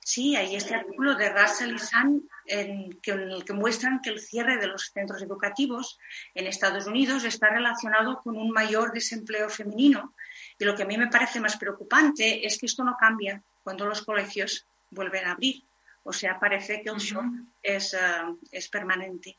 [0.01, 4.19] Sí, hay este artículo de Russell y Sun en, que, el que muestran que el
[4.19, 5.99] cierre de los centros educativos
[6.33, 10.15] en Estados Unidos está relacionado con un mayor desempleo femenino.
[10.57, 13.85] Y lo que a mí me parece más preocupante es que esto no cambia cuando
[13.85, 15.63] los colegios vuelven a abrir.
[16.03, 17.25] O sea, parece que el shock
[17.61, 17.99] es, eh,
[18.51, 19.37] es permanente.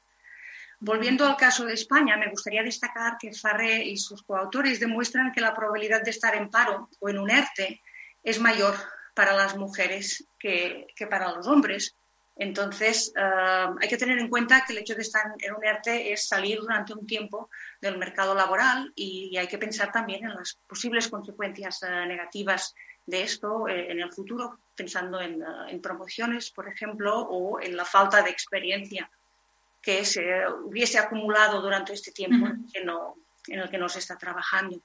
[0.81, 5.41] Volviendo al caso de España, me gustaría destacar que Farré y sus coautores demuestran que
[5.41, 7.83] la probabilidad de estar en paro o en un ERTE
[8.23, 8.77] es mayor
[9.13, 11.97] para las mujeres que, para los hombres.
[12.37, 16.13] Entonces, eh, hay que tener en cuenta que el hecho de estar en un ERTE
[16.13, 20.61] es salir durante un tiempo del mercado laboral y, hay que pensar también en las
[20.69, 22.73] posibles consecuencias eh, negativas
[23.05, 27.85] de esto eh, en el futuro, pensando en, en promociones, por ejemplo, o en la
[27.85, 29.11] falta de experiencia
[29.81, 30.23] que se
[30.65, 32.59] hubiese acumulado durante este tiempo en,
[33.61, 34.81] el que no, se está trabajando.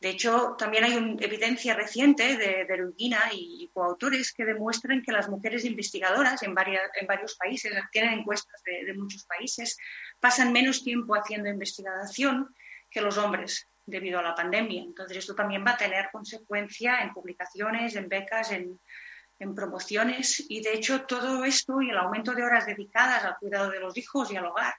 [0.00, 2.92] De hecho, también hay una evidencia reciente de, de
[3.32, 8.86] y coautores que demuestran que las mujeres investigadoras en, en varios países, tienen encuestas de,
[8.86, 9.76] de, muchos países,
[10.18, 12.54] pasan menos tiempo haciendo investigación
[12.90, 14.82] que los hombres debido a la pandemia.
[14.82, 18.80] Entonces, esto también va a tener consecuencia en publicaciones, en becas, en,
[19.40, 23.70] en promociones y de hecho todo esto y el aumento de horas dedicadas al cuidado
[23.70, 24.74] de los hijos y al hogar,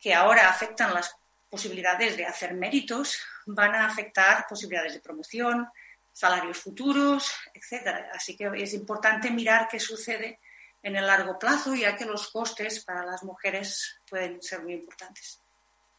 [0.00, 1.14] que ahora afectan las
[1.50, 5.68] posibilidades de hacer méritos, van a afectar posibilidades de promoción,
[6.12, 8.06] salarios futuros, etc.
[8.14, 10.38] Así que es importante mirar qué sucede
[10.82, 15.43] en el largo plazo, ya que los costes para las mujeres pueden ser muy importantes.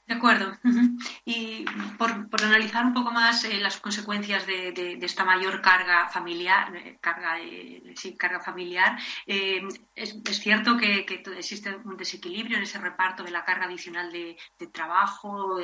[0.07, 0.55] De acuerdo.
[1.27, 1.65] Y
[1.97, 2.11] por,
[2.43, 7.37] analizar un poco más eh, las consecuencias de, esta mayor carga familiar, eh, carga,
[7.95, 11.05] sí, carga familiar, eh, es, cierto que,
[11.37, 14.37] existe un desequilibrio en ese reparto de la carga adicional de,
[14.71, 15.57] trabajo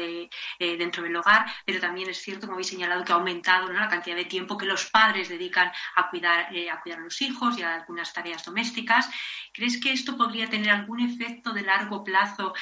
[0.60, 4.16] dentro del hogar, pero también es cierto, como habéis señalado, que ha aumentado la cantidad
[4.16, 7.76] de tiempo que los padres dedican a cuidar, a cuidar a los hijos y a
[7.76, 9.10] algunas tareas domésticas.
[9.54, 12.54] ¿Crees que esto podría tener algún efecto de largo plazo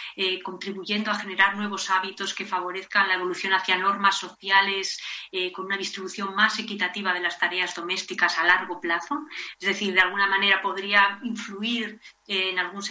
[0.44, 5.00] contribuyendo a generar nuevos nuevos hábitos que favorezcan la evolución hacia normas sociales
[5.32, 9.28] eh, con una distribución más equitativa de las tareas domésticas a largo plazo.
[9.60, 12.82] Es decir, de alguna manera podría influir en, algún,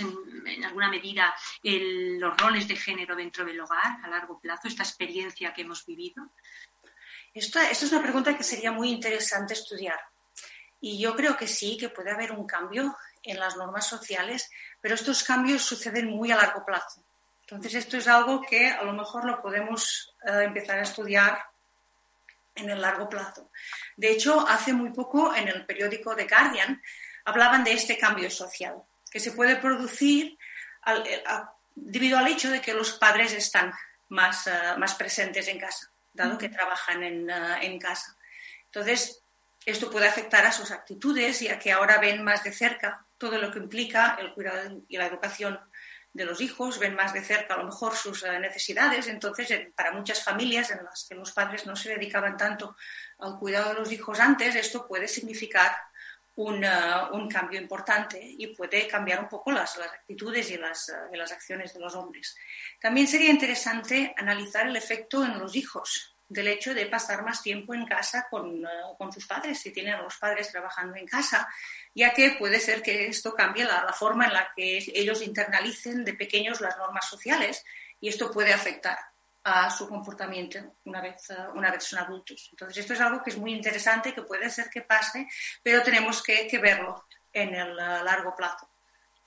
[0.46, 5.52] en, alguna medida los roles de género dentro del hogar a largo plazo, esta experiencia
[5.52, 6.30] que hemos vivido.
[7.34, 9.98] Esta, esta es una pregunta que sería muy interesante estudiar.
[10.80, 14.48] Y yo creo que sí, que puede haber un cambio en las normas sociales,
[14.80, 17.07] pero estos cambios suceden muy a largo plazo.
[17.50, 21.42] Entonces, esto es algo que a lo mejor lo podemos eh, empezar a estudiar
[22.54, 23.50] en el largo plazo.
[23.96, 26.82] De hecho, hace muy poco en el periódico The Guardian
[27.24, 28.76] hablaban de este cambio social,
[29.10, 30.36] que se puede producir
[31.06, 31.24] eh,
[31.74, 33.72] debido al hecho de que los padres están
[34.10, 38.14] más, eh, más presentes en casa, dado que trabajan en, en casa.
[38.66, 39.22] Entonces,
[39.64, 43.50] esto puede afectar a sus actitudes, ya que ahora ven más de cerca todo lo
[43.50, 45.58] que implica el cuidado y la educación
[46.12, 49.06] de los hijos, ven más de cerca a lo mejor sus eh, necesidades.
[49.08, 52.76] Entonces, para muchas familias en las que los padres no se dedicaban tanto
[53.18, 55.76] al cuidado de los hijos antes, esto puede significar
[56.36, 56.70] un, eh,
[57.30, 61.74] cambio importante y puede cambiar un poco las, actitudes y las, eh, y las acciones
[61.74, 62.36] de los hombres.
[62.80, 67.74] También sería interesante analizar el efecto en los hijos del hecho de pasar más tiempo
[67.74, 68.62] en casa con,
[68.98, 71.48] con, sus padres, si tienen a los padres trabajando en casa,
[71.94, 76.14] ya que puede ser que esto cambie la, forma en la que ellos internalicen de
[76.14, 77.64] pequeños las normas sociales
[78.00, 78.98] y esto puede afectar
[79.44, 82.48] a su comportamiento una vez, una vez son adultos.
[82.50, 85.26] Entonces, esto es algo que es muy interesante, que puede ser que pase,
[85.62, 88.68] pero tenemos que, que verlo en el largo plazo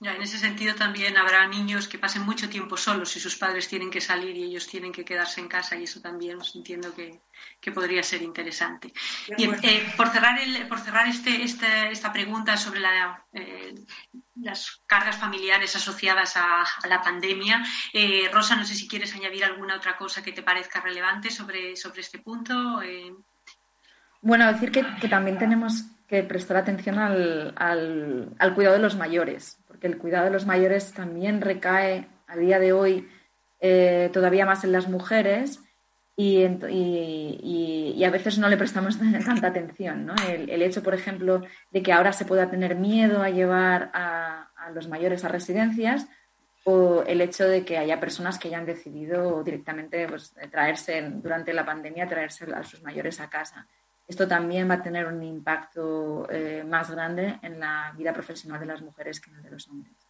[0.10, 3.92] en ese sentido también habrá niños que pasen mucho tiempo solos y sus padres tienen
[3.92, 7.22] que salir y ellos tienen que quedarse en casa y eso también entiendo que,
[7.72, 8.92] podría ser interesante.
[9.38, 13.76] Bien, eh, por cerrar, el, por cerrar este, este esta pregunta sobre la, eh,
[14.36, 19.76] las cargas familiares asociadas a, la pandemia, eh, Rosa, no sé si quieres añadir alguna
[19.76, 22.82] otra cosa que te parezca relevante sobre, sobre este punto.
[24.22, 28.96] Bueno, decir que, que, también tenemos que prestar atención al, al, al cuidado de los
[28.96, 33.10] mayores que el cuidado de los mayores también recae a día de hoy
[33.60, 35.60] eh, todavía más en las mujeres
[36.16, 36.44] y,
[38.04, 40.12] a veces no le prestamos tanta atención.
[40.30, 41.42] El, hecho, por ejemplo,
[41.72, 46.08] de que ahora se pueda tener miedo a llevar a, los mayores a residencias
[46.64, 51.66] o el hecho de que haya personas que hayan decidido directamente pues, traerse durante la
[51.66, 53.68] pandemia, traerse a sus mayores a casa
[54.12, 58.66] esto también va a tener un impacto eh, más grande en la vida profesional de
[58.66, 60.01] las mujeres que en el de los hombres.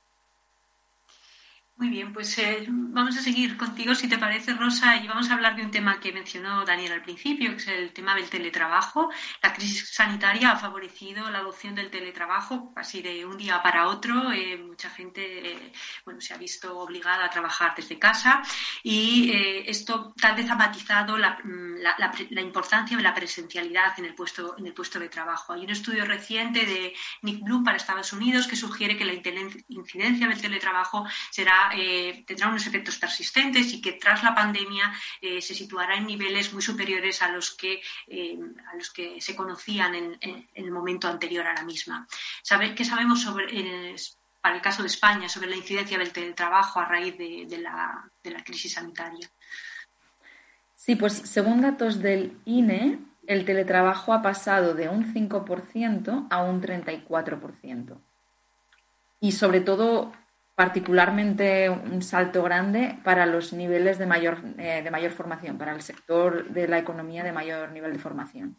[1.82, 5.34] Muy bien, pues eh, vamos a seguir contigo, si te parece, Rosa, y vamos a
[5.34, 9.10] hablar de un tema que mencionó Daniel al principio, que es el tema del teletrabajo.
[9.41, 14.32] La crisis sanitaria ha favorecido la adopción del teletrabajo casi de un día para otro.
[14.32, 15.74] Eh, mucha gente eh,
[16.06, 18.44] bueno, se ha visto obligada a trabajar desde casa
[18.84, 19.32] y
[19.65, 24.67] esto tal vez ha matizado mm, la, importancia de la presencialidad en el, puesto, en
[24.67, 25.54] el puesto de trabajo.
[25.54, 30.28] Hay un estudio reciente de Nick Bloom para Estados Unidos que sugiere que la incidencia
[30.28, 35.53] del teletrabajo será eh, tendrá unos efectos persistentes y que tras la pandemia eh, se
[35.53, 38.39] situará en niveles muy superiores a los que, eh,
[38.71, 42.07] a los que se conocían en, el momento anterior a la misma.
[42.75, 43.95] ¿Qué sabemos sobre,
[44.41, 48.31] para el caso de España sobre la incidencia del teletrabajo a raíz de, la, de
[48.31, 49.29] la crisis sanitaria?
[50.75, 56.62] Sí, pues según datos del INE, el teletrabajo ha pasado de un 5% a un
[56.62, 57.97] 34%.
[59.19, 60.12] Y sobre todo
[60.62, 65.82] particularmente un salto grande para los niveles de mayor, eh, de mayor formación, para el
[65.82, 68.56] sector de la economía de mayor nivel de formación.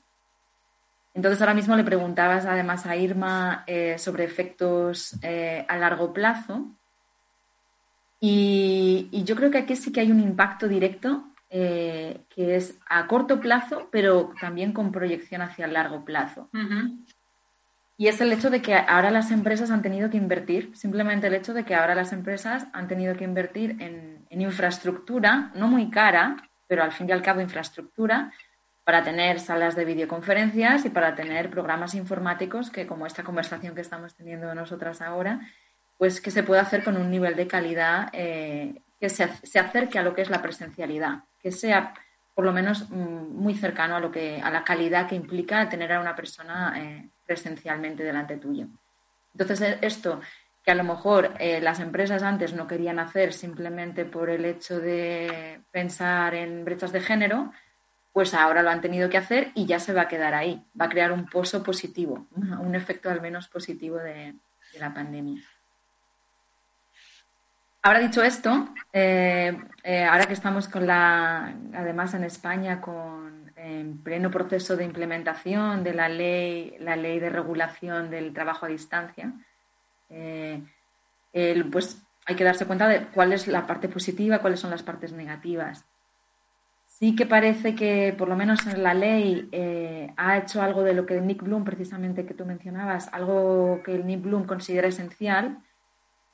[1.14, 6.72] Entonces, ahora mismo le preguntabas además a Irma eh, sobre efectos eh, a largo plazo.
[8.18, 12.24] Y, yo creo que aquí sí que hay un impacto directo que
[12.56, 16.48] es a corto plazo, pero también con proyección hacia el largo plazo.
[17.96, 21.34] Y es el hecho de que ahora las empresas han tenido que invertir, simplemente el
[21.34, 26.36] hecho de que ahora las empresas han tenido que invertir en, infraestructura, no muy cara,
[26.66, 28.32] pero al fin y al cabo infraestructura,
[28.82, 33.82] para tener salas de videoconferencias y para tener programas informáticos que, como esta conversación que
[33.82, 35.40] estamos teniendo nosotras ahora,
[35.98, 40.02] pues que se pueda hacer con un nivel de calidad eh, que se, acerque a
[40.02, 41.92] lo que es la presencialidad, que sea
[42.34, 45.92] por lo menos mm, muy cercano a lo que a la calidad que implica tener
[45.92, 48.66] a una persona eh, presencialmente delante tuyo.
[49.32, 50.20] Entonces, e, esto
[50.64, 54.78] que a lo mejor eh, las empresas antes no querían hacer simplemente por el hecho
[54.78, 57.52] de pensar en brechas de género,
[58.12, 60.64] pues ahora lo han tenido que hacer y ya se va a quedar ahí.
[60.78, 64.34] Va a crear un pozo positivo, un efecto al menos positivo de,
[64.78, 65.42] la pandemia.
[67.82, 73.98] Ahora dicho esto, eh, eh, ahora que estamos con la, además en España con en
[74.02, 79.32] pleno proceso de implementación de la ley, la ley de regulación del trabajo a distancia,
[80.10, 80.62] eh,
[81.70, 85.12] pues hay que darse cuenta de cuál es la parte positiva, cuáles son las partes
[85.12, 85.84] negativas.
[86.86, 89.48] Sí que parece que, por lo menos en la ley,
[90.16, 94.22] ha hecho algo de lo que Nick Bloom, precisamente que tú mencionabas, algo que Nick
[94.22, 95.58] Bloom considera esencial,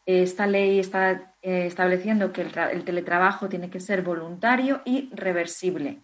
[0.08, 6.00] esta ley está eh, estableciendo que el, teletrabajo tiene que ser voluntario y reversible.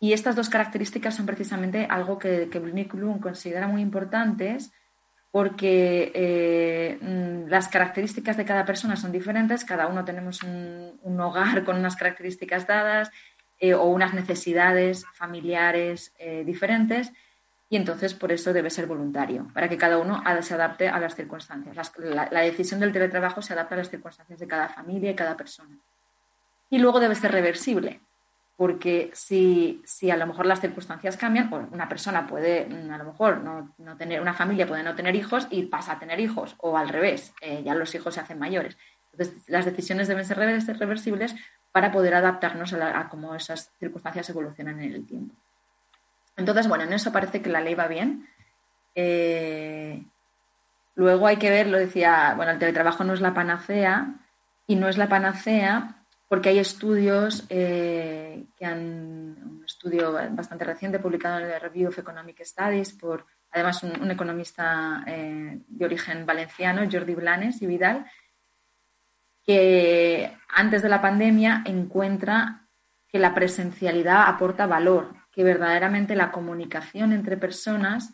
[0.00, 4.72] Y estas dos características son precisamente algo que, que Bloom considera muy importantes
[5.30, 11.64] porque eh, mm, las características de cada persona son diferentes, cada uno tenemos un, hogar
[11.64, 13.10] con unas características dadas
[13.58, 16.12] eh, o unas necesidades familiares
[16.44, 17.12] diferentes
[17.74, 21.16] y entonces por eso debe ser voluntario, para que cada uno se adapte a las
[21.16, 21.92] circunstancias.
[21.98, 25.76] La, decisión del teletrabajo se adapta a las circunstancias de cada familia y cada persona.
[26.70, 28.00] Y luego debe ser reversible,
[28.56, 32.98] porque si, si a lo mejor las circunstancias cambian, o una persona puede, mm, a
[32.98, 36.54] lo mejor, no, tener, una familia puede no tener hijos y pasa a tener hijos,
[36.58, 38.76] o al revés, eh, ya los hijos se hacen mayores.
[39.12, 41.34] Entonces, las decisiones deben ser reversibles
[41.72, 45.34] para poder adaptarnos a, a cómo esas circunstancias evolucionan en el tiempo.
[46.36, 48.28] Entonces, bueno, en eso parece que la ley va bien.
[48.94, 50.02] Eh,
[50.94, 54.14] luego hay que ver, lo decía, bueno, el teletrabajo no es la panacea
[54.66, 60.98] y no es la panacea porque hay estudios eh, que han, un estudio bastante reciente
[60.98, 66.88] publicado en el Review of Economic Studies por, además, un, economista eh, de origen valenciano,
[66.90, 68.06] Jordi Blanes y Vidal,
[69.42, 72.68] que antes de la pandemia encuentra
[73.06, 78.12] que la presencialidad aporta valor que verdaderamente la comunicación entre personas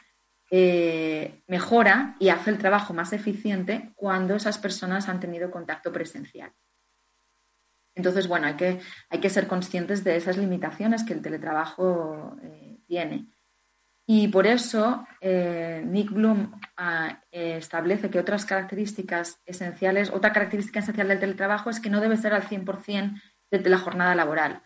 [0.51, 6.53] eh, mejora y hace el trabajo más eficiente cuando esas personas han tenido contacto presencial.
[8.01, 12.79] Entonces, bueno, hay que, hay que ser conscientes de esas limitaciones que el teletrabajo eh,
[12.87, 13.27] tiene.
[14.07, 21.09] Y por eso eh, Nick Bloom ah, establece que otras características esenciales, otra característica esencial
[21.09, 24.63] del teletrabajo es que no debe ser al 100% de la jornada laboral.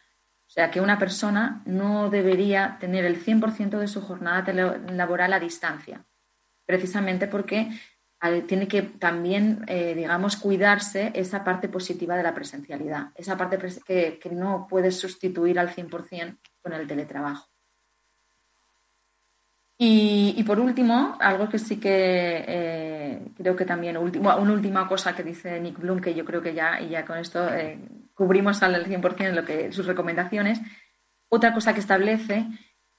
[0.47, 4.53] O sea, que una persona no debería tener el 100% de su jornada
[4.93, 6.05] laboral a distancia,
[6.67, 7.71] precisamente porque
[8.47, 14.19] tiene que también, eh, digamos, cuidarse esa parte positiva de la presencialidad, esa parte que,
[14.33, 17.49] no puedes sustituir al 100% con el teletrabajo.
[19.77, 25.15] Y, por último, algo que sí que eh, creo que también, último, una última cosa
[25.15, 27.79] que dice Nick Bloom, que yo creo que ya, ya con esto eh,
[28.15, 30.61] cubrimos al 100% lo que, sus recomendaciones.
[31.29, 32.47] Otra cosa que establece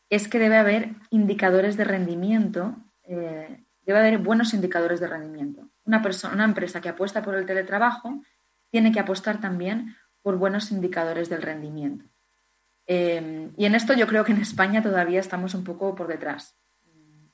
[0.10, 2.76] es que debe haber indicadores de rendimiento,
[3.86, 5.70] debe haber buenos indicadores de rendimiento.
[5.84, 8.22] Una, persona, una empresa que apuesta por el teletrabajo
[8.72, 12.06] tiene que apostar también por buenos indicadores del rendimiento.
[12.88, 16.58] Eh, y en esto yo creo que en España todavía estamos un poco por detrás.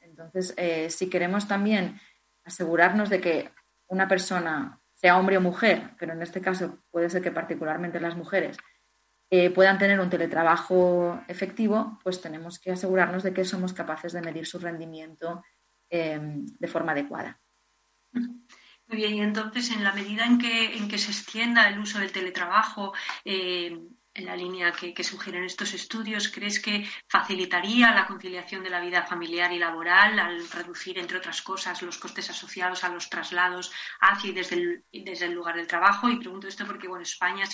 [0.02, 2.00] Entonces, eh, si queremos también
[2.44, 3.50] asegurarnos de que
[3.88, 8.16] una persona sea hombre o mujer, pero en este caso puede ser que particularmente las
[8.16, 8.58] mujeres
[9.30, 14.22] eh, puedan tener un teletrabajo efectivo, pues tenemos que asegurarnos de que somos capaces de
[14.22, 15.42] medir su rendimiento
[15.91, 17.39] em, de forma adecuada.
[18.12, 21.99] Muy bien, y entonces en la medida en que, en que se extienda el uso
[21.99, 23.80] del teletrabajo, eh,
[24.13, 29.06] en la línea que, sugieren estos estudios, ¿crees que facilitaría la conciliación de la vida
[29.06, 34.30] familiar y laboral al reducir, entre otras cosas, los costes asociados a los traslados hacia
[34.30, 36.10] y desde el, lugar del trabajo?
[36.10, 37.45] Y pregunto esto porque bueno, España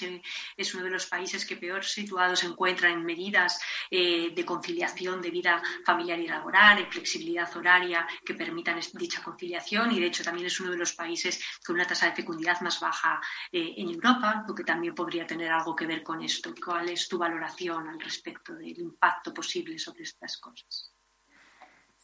[0.58, 5.22] es uno de los países que peor situados se encuentra en medidas eh, de conciliación
[5.22, 10.24] de vida familiar y laboral, en flexibilidad horaria que permitan dicha conciliación y de hecho
[10.24, 13.89] también es uno de los países con una tasa de fecundidad más baja eh, en
[13.89, 16.47] Europa, lo que también podría tener algo que ver con esto.
[16.64, 20.94] ¿Cuál es tu valoración al respecto del impacto posible sobre estas cosas?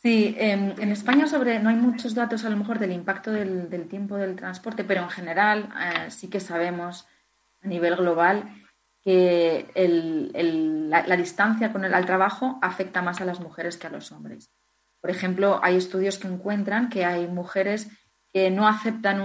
[0.03, 4.17] Sí, en España sobre, no hay muchos datos a lo mejor del impacto del, tiempo
[4.17, 7.07] del transporte, pero en general eh, sí que sabemos
[7.61, 8.53] a nivel global
[9.01, 9.71] que
[10.89, 14.51] la, distancia con el al trabajo afecta más a las mujeres que a los hombres.
[14.99, 17.89] Por ejemplo, hay estudios que encuentran que hay mujeres
[18.33, 19.21] que no aceptan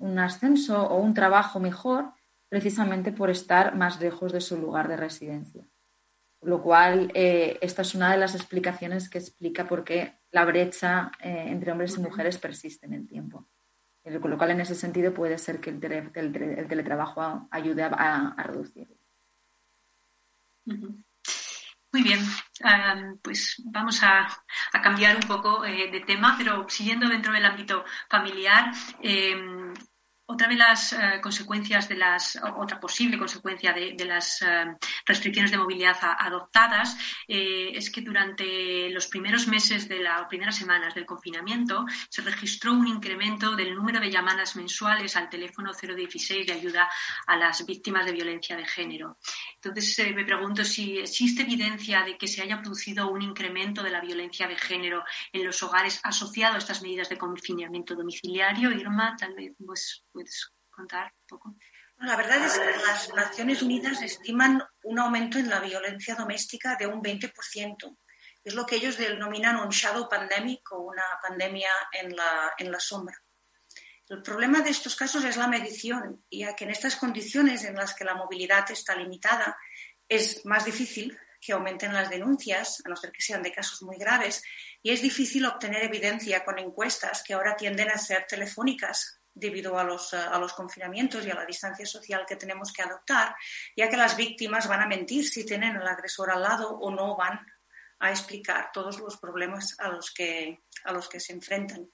[0.00, 2.15] un ascenso o un trabajo mejor
[2.56, 5.68] precisamente por estar más lejos de su lugar de residencia.
[6.40, 11.12] Lo cual, eh, esta es una de las explicaciones que explica por qué la brecha
[11.20, 13.46] eh, entre hombres y mujeres persiste en el tiempo.
[14.04, 18.96] Eh, con lo cual, en ese sentido, puede ser que el, teletrabajo ayude a, reducirlo.
[20.64, 22.20] Muy bien,
[23.22, 24.26] pues vamos a,
[24.82, 28.72] cambiar un poco de tema, pero siguiendo dentro del ámbito familiar,
[30.26, 35.58] otra de las eh, consecuencias de las, otra posible consecuencia de, las eh, restricciones de
[35.58, 36.96] movilidad adoptadas
[37.28, 42.72] eh, es que durante los primeros meses de las primeras semanas del confinamiento se registró
[42.72, 46.88] un incremento del número de llamadas mensuales al teléfono 016 de ayuda
[47.26, 49.18] a las víctimas de violencia de género.
[49.62, 54.00] Entonces me pregunto si existe evidencia de que se haya producido un incremento de la
[54.00, 58.72] violencia de género en los hogares asociado a estas medidas de confinamiento domiciliario.
[58.72, 61.56] Irma, tal vez pues, ¿Puedes contar un poco?
[61.98, 66.86] La verdad es que las Naciones Unidas estiman un aumento en la violencia doméstica de
[66.86, 67.98] un 20%.
[68.42, 72.80] Es lo que ellos denominan un shadow pandemic o una pandemia en la, en la
[72.80, 73.22] sombra.
[74.08, 77.94] El problema de estos casos es la medición, ya que en estas condiciones en las
[77.94, 79.54] que la movilidad está limitada
[80.08, 83.98] es más difícil que aumenten las denuncias, a no ser que sean de casos muy
[83.98, 84.42] graves,
[84.80, 89.84] y es difícil obtener evidencia con encuestas que ahora tienden a ser telefónicas debido a
[89.84, 93.36] los, eh, a los confinamientos y a la distancia social que tenemos que adoptar,
[93.76, 97.16] ya que las víctimas van a mentir si tienen al agresor al lado o no
[97.16, 97.46] van
[97.98, 101.90] a explicar todos los problemas a los que, a los que se enfrentan.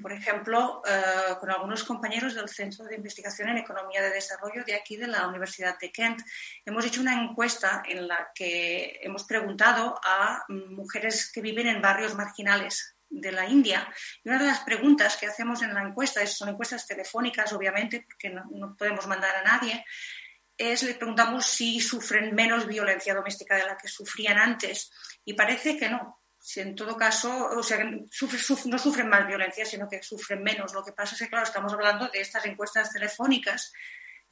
[0.00, 4.74] Por ejemplo, eh, con algunos compañeros del Centro de Investigación en Economía de Desarrollo de
[4.74, 6.20] aquí de la Universidad de Kent,
[6.64, 12.14] hemos hecho una encuesta en la que hemos preguntado a mujeres que viven en barrios
[12.14, 13.92] marginales de la India.
[14.24, 18.30] Y una de las preguntas que hacemos en la encuesta, son encuestas telefónicas, obviamente, porque
[18.30, 19.84] no, podemos mandar a nadie,
[20.56, 24.90] es le preguntamos si sufren menos violencia doméstica de la que sufrían antes.
[25.24, 26.22] Y parece que no.
[26.38, 30.72] Si en todo caso, o sea, no sufren más violencia, sino que sufren menos.
[30.72, 33.72] Lo que pasa es que, claro, estamos hablando de estas encuestas telefónicas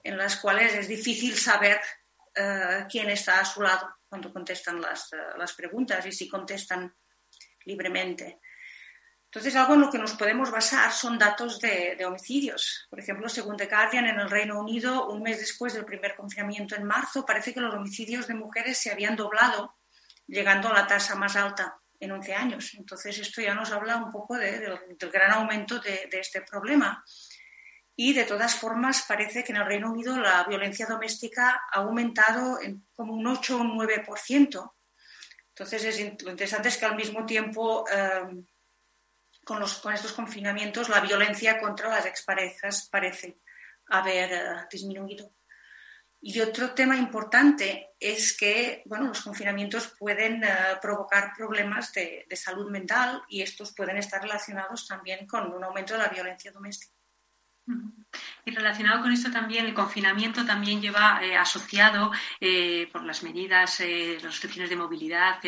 [0.02, 1.80] en las cuales es difícil saber
[2.34, 6.92] eh, quién está a su lado cuando contestan las, eh, las preguntas y si contestan
[7.64, 8.40] libremente.
[9.32, 12.88] Entonces, algo en lo que nos podemos basar son datos de, homicidios.
[12.90, 16.74] Por ejemplo, según The Guardian, en el Reino Unido, un mes después del primer confinamiento
[16.74, 19.76] en marzo, parece que los homicidios de mujeres se habían doblado,
[20.26, 22.74] llegando a la tasa más alta en 11 años.
[22.74, 24.76] Entonces, esto ya nos habla un poco del
[25.12, 27.04] gran aumento de, este problema.
[27.94, 32.60] Y de todas formas, parece que en el Reino Unido la violencia doméstica ha aumentado
[32.60, 34.72] en como un 8 o un 9%.
[35.50, 38.42] Entonces, es, lo interesante es que al mismo tiempo eh,
[39.44, 43.40] con, los, con estos confinamientos la violencia contra las exparejas parece
[43.90, 45.32] haber eh, disminuido.
[46.22, 50.48] Y otro tema importante es que bueno, los confinamientos pueden eh,
[50.80, 56.00] provocar problemas de, salud mental y estos pueden estar relacionados también con un aumento de
[56.00, 56.94] la violencia doméstica.
[58.44, 62.10] Y relacionado con esto también, el confinamiento también lleva eh, asociado
[62.92, 65.38] por las medidas, las restricciones de movilidad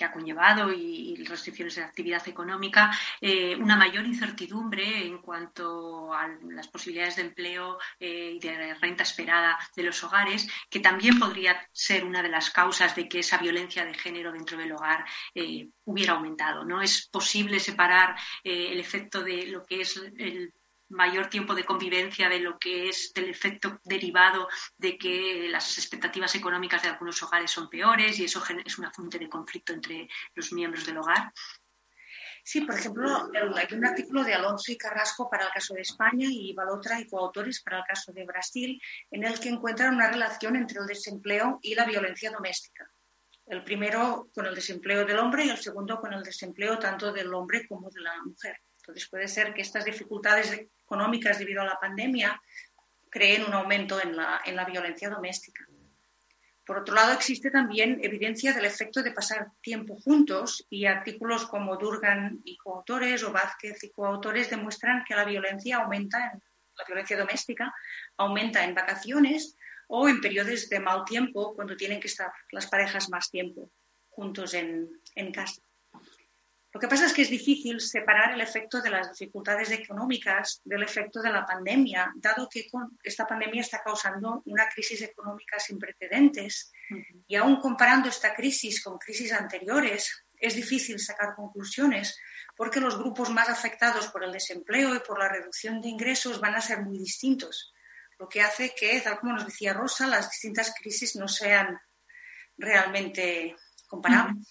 [0.00, 2.90] que ha conllevado y, restricciones de actividad económica,
[3.20, 9.02] eh, una mayor incertidumbre en cuanto a las posibilidades de empleo eh, y de renta
[9.02, 13.36] esperada de los hogares, que también podría ser una de las causas de que esa
[13.36, 16.64] violencia de género dentro del hogar eh, hubiera aumentado.
[16.64, 20.54] No es posible separar el efecto de lo que es el
[20.90, 26.34] mayor tiempo de convivencia de lo que es del efecto derivado de que las expectativas
[26.34, 30.52] económicas de algunos hogares son peores y eso es una fuente de conflicto entre los
[30.52, 31.32] miembros del hogar.
[32.42, 36.26] Sí, por ejemplo, hay un artículo de Alonso y Carrasco para el caso de España
[36.28, 38.80] y Balotra y coautores para el caso de Brasil,
[39.10, 42.90] en el que encuentran una relación entre el desempleo y la violencia doméstica.
[43.46, 47.32] El primero con el desempleo del hombre y el segundo con el desempleo tanto del
[47.34, 48.56] hombre como de la mujer.
[48.78, 52.40] Entonces puede ser que estas dificultades económicas debido a la pandemia
[53.08, 55.64] creen un aumento en la, en la violencia doméstica.
[56.66, 61.76] Por otro lado, existe también evidencia del efecto de pasar tiempo juntos y artículos como
[61.76, 66.42] Durgan y coautores o Vázquez y coautores demuestran que la violencia aumenta en,
[66.76, 67.74] la violencia doméstica
[68.16, 69.56] aumenta en vacaciones
[69.88, 73.70] o en periodos de mal tiempo cuando tienen que estar las parejas más tiempo
[74.08, 75.60] juntos en, en casa.
[76.72, 80.84] Lo que pasa es que es difícil separar el efecto de las dificultades económicas del
[80.84, 82.68] efecto de la pandemia, dado que
[83.02, 86.70] esta pandemia está causando una crisis económica sin precedentes.
[87.26, 92.18] Y aún comparando esta crisis con crisis anteriores, es difícil sacar conclusiones
[92.56, 96.54] porque los grupos más afectados por el desempleo y por la reducción de ingresos van
[96.54, 97.72] a ser muy distintos,
[98.18, 101.80] lo que hace que, tal como nos decía Rosa, las distintas crisis no sean
[102.58, 103.56] realmente
[103.88, 104.46] comparables.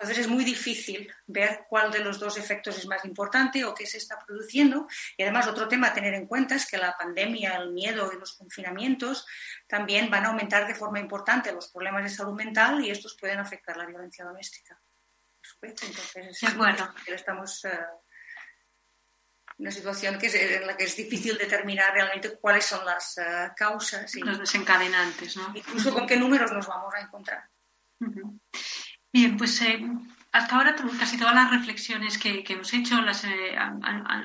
[0.00, 3.84] Entonces es muy difícil ver cuál de los dos efectos es más importante o qué
[3.84, 4.88] se está produciendo.
[5.14, 8.18] Y además otro tema a tener en cuenta es que la pandemia, el miedo y
[8.18, 9.26] los confinamientos
[9.68, 13.40] también van a aumentar de forma importante los problemas de salud mental y estos pueden
[13.40, 14.80] afectar la violencia doméstica.
[15.60, 16.94] Entonces, de acuerdo.
[17.06, 17.78] estamos eh,
[19.58, 23.54] una situación que es, en la que es difícil determinar realmente cuáles son las uh,
[23.54, 24.14] causas.
[24.14, 25.52] Y, Los desencadenantes, ¿no?
[25.54, 27.44] Incluso con qué números nos vamos a encontrar.
[28.00, 28.40] Uh -huh.
[29.12, 29.80] Bien, pues eh,
[30.32, 33.80] hasta ahora casi todas las reflexiones que, hemos hecho las, eh, han,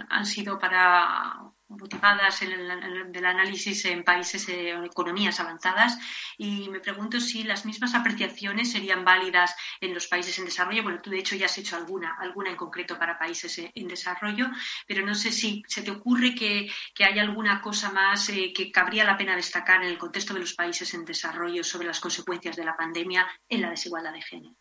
[0.10, 5.98] han, sido para motivadas en el, en análisis en países eh, o economías avanzadas
[6.38, 10.84] y me pregunto si las mismas apreciaciones serían válidas en los países en desarrollo.
[10.84, 13.88] Bueno, tú de hecho ya has hecho alguna, alguna en concreto para países eh, en
[13.88, 14.48] desarrollo,
[14.88, 18.72] pero no sé si se te ocurre que, que hay alguna cosa más eh, que
[18.72, 22.56] cabría la pena destacar en el contexto de los países en desarrollo sobre las consecuencias
[22.56, 24.56] de la pandemia en la desigualdad de género.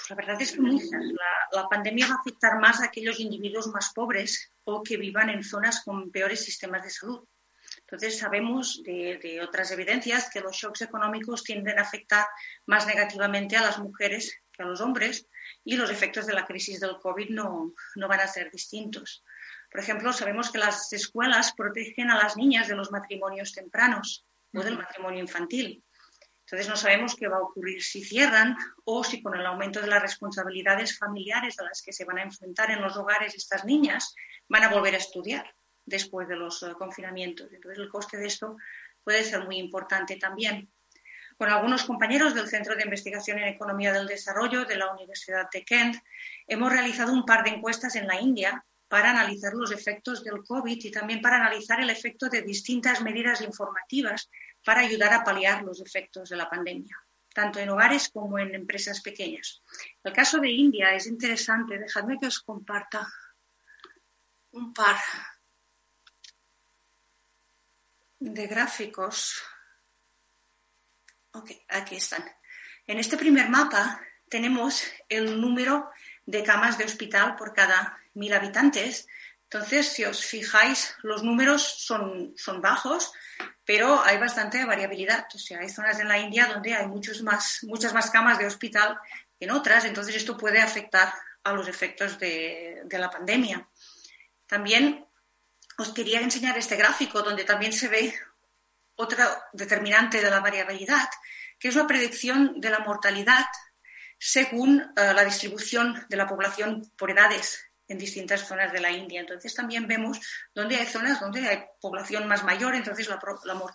[0.00, 3.66] Pues la verdad es que la, la, pandemia va a afectar más a aquellos individuos
[3.66, 7.24] más pobres o que vivan en zonas con peores sistemas de salud.
[7.80, 12.26] Entonces, sabemos de, de, otras evidencias que los shocks económicos tienden a afectar
[12.66, 15.26] más negativamente a las mujeres que a los hombres
[15.64, 19.22] y los efectos de la crisis del COVID no, no van a ser distintos.
[19.70, 24.62] Por ejemplo, sabemos que las escuelas protegen a las niñas de los matrimonios tempranos o
[24.62, 25.84] del matrimonio infantil.
[26.50, 29.86] Entonces no sabemos qué va a ocurrir si cierran o si con el aumento de
[29.86, 34.16] las responsabilidades familiares a las que se van a enfrentar en los hogares estas niñas
[34.48, 35.54] van a volver a estudiar
[35.86, 37.52] después de los uh, confinamientos.
[37.52, 38.56] Entonces el coste de esto
[39.04, 40.68] puede ser muy importante también.
[41.36, 45.64] Con algunos compañeros del Centro de Investigación en Economía del Desarrollo de la Universidad de
[45.64, 45.98] Kent
[46.48, 50.84] hemos realizado un par de encuestas en la India para analizar los efectos del COVID
[50.84, 54.28] y también para analizar el efecto de distintas medidas informativas
[54.64, 56.96] para ayudar a paliar los efectos de la pandemia,
[57.32, 59.62] tanto en hogares como en empresas pequeñas.
[60.02, 61.78] El caso de India es interesante.
[61.78, 63.06] Dejadme que os comparta
[64.52, 64.96] un par
[68.18, 69.42] de gráficos.
[71.32, 72.24] Ok, aquí están.
[72.86, 75.90] En este primer mapa tenemos el número
[76.26, 79.06] de camas de hospital por cada mil habitantes
[79.52, 83.12] entonces, si os fijáis, los números son, son bajos,
[83.64, 85.26] pero hay bastante variabilidad.
[85.34, 88.46] O sea, hay zonas en la India donde hay muchos más, muchas más camas de
[88.46, 88.96] hospital
[89.36, 93.68] que en otras, entonces esto puede afectar a los efectos de, la pandemia.
[94.46, 95.04] También
[95.78, 98.14] os quería enseñar este gráfico donde también se ve
[98.94, 101.08] otro determinante de la variabilidad,
[101.58, 103.46] que es la predicción de la mortalidad
[104.16, 109.20] según uh, la distribución de la población por edades en distintas zonas de la India.
[109.20, 110.20] Entonces también vemos
[110.54, 113.18] donde hay zonas donde hay población más mayor, entonces la,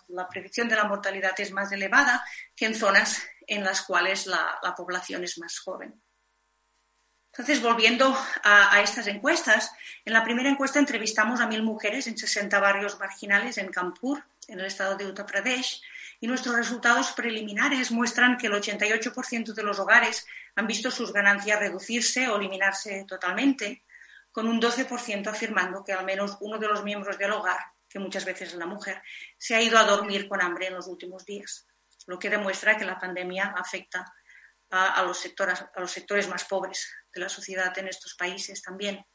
[0.08, 2.24] la, predicción de la mortalidad es más elevada
[2.56, 6.02] que en zonas en las cuales la, la población es más joven.
[7.30, 9.70] Entonces, volviendo a, a, estas encuestas,
[10.06, 14.60] en la primera encuesta entrevistamos a mil mujeres en 60 barrios marginales en Kanpur, en
[14.60, 15.82] el estado de Uttar Pradesh,
[16.20, 21.60] y nuestros resultados preliminares muestran que el 88% de los hogares han visto sus ganancias
[21.60, 23.82] reducirse o eliminarse totalmente,
[24.36, 27.58] con un 12% afirmando que al menos uno de los miembros del hogar,
[27.88, 29.00] que muchas veces es la mujer,
[29.38, 31.66] se ha ido a dormir con hambre en los últimos días,
[32.06, 34.04] lo que demuestra que la pandemia afecta
[34.68, 39.06] a, los, sectores, a los sectores más pobres de la sociedad en estos países también.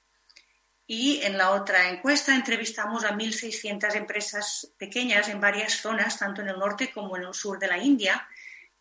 [0.88, 6.49] Y en la otra encuesta entrevistamos a 1.600 empresas pequeñas en varias zonas, tanto en
[6.49, 8.28] el norte como en el sur de la India,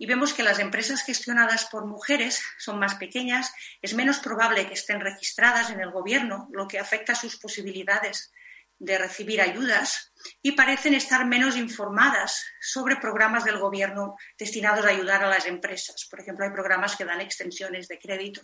[0.01, 4.73] y vemos que las empresas gestionadas por mujeres son más pequeñas, es menos probable que
[4.73, 8.33] estén registradas en el gobierno, lo que afecta a sus posibilidades
[8.79, 15.23] de recibir ayudas y parecen estar menos informadas sobre programas del gobierno destinados a ayudar
[15.23, 16.07] a las empresas.
[16.11, 18.41] Por ejemplo, hay programas que dan extensiones de crédito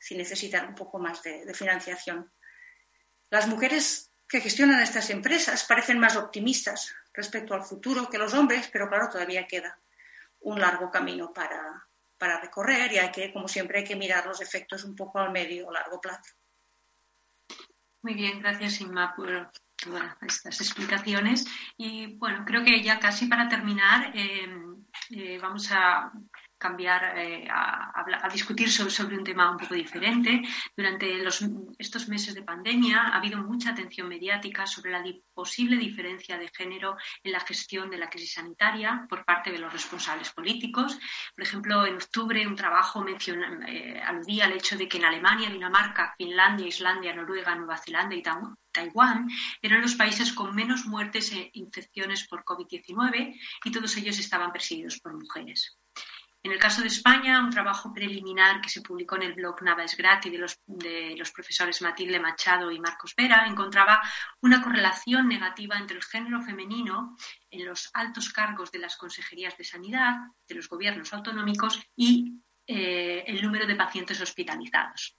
[0.00, 2.32] si necesitan un poco más de, de financiación.
[3.30, 8.68] Las mujeres que gestionan estas empresas parecen más optimistas respecto al futuro que los hombres,
[8.72, 9.78] pero claro, todavía queda
[10.40, 14.40] un largo camino para, para recorrer y hay que, como siempre, hay que mirar los
[14.40, 16.34] efectos un poco al medio o largo plazo.
[18.02, 21.46] Muy bien, gracias Inma por todas estas explicaciones.
[21.76, 24.48] Y bueno, creo que ya casi para terminar eh,
[25.10, 26.12] eh, vamos a
[26.58, 30.42] cambiar eh, a, discutir sobre, sobre, un tema un poco diferente.
[30.76, 31.44] Durante los,
[31.78, 35.02] estos meses de pandemia ha habido mucha atención mediática sobre la
[35.32, 39.72] posible diferencia de género en la gestión de la crisis sanitaria por parte de los
[39.72, 40.98] responsables políticos.
[41.34, 46.14] Por ejemplo, en octubre un trabajo eh, aludía al hecho de que en Alemania, Dinamarca,
[46.16, 49.28] Finlandia, Islandia, Noruega, Nueva Zelanda y Taiwán
[49.62, 54.98] eran los países con menos muertes e infecciones por COVID-19 y todos ellos estaban presididos
[55.00, 55.78] por mujeres.
[56.42, 59.82] En el caso de España, un trabajo preliminar que se publicó en el blog Nada
[59.84, 64.00] es gratis de los, de los profesores Matilde Machado y Marcos Vera encontraba
[64.40, 67.16] una correlación negativa entre el género femenino
[67.50, 70.14] en los altos cargos de las consejerías de sanidad,
[70.46, 75.18] de los gobiernos autonómicos y eh, el número de pacientes hospitalizados.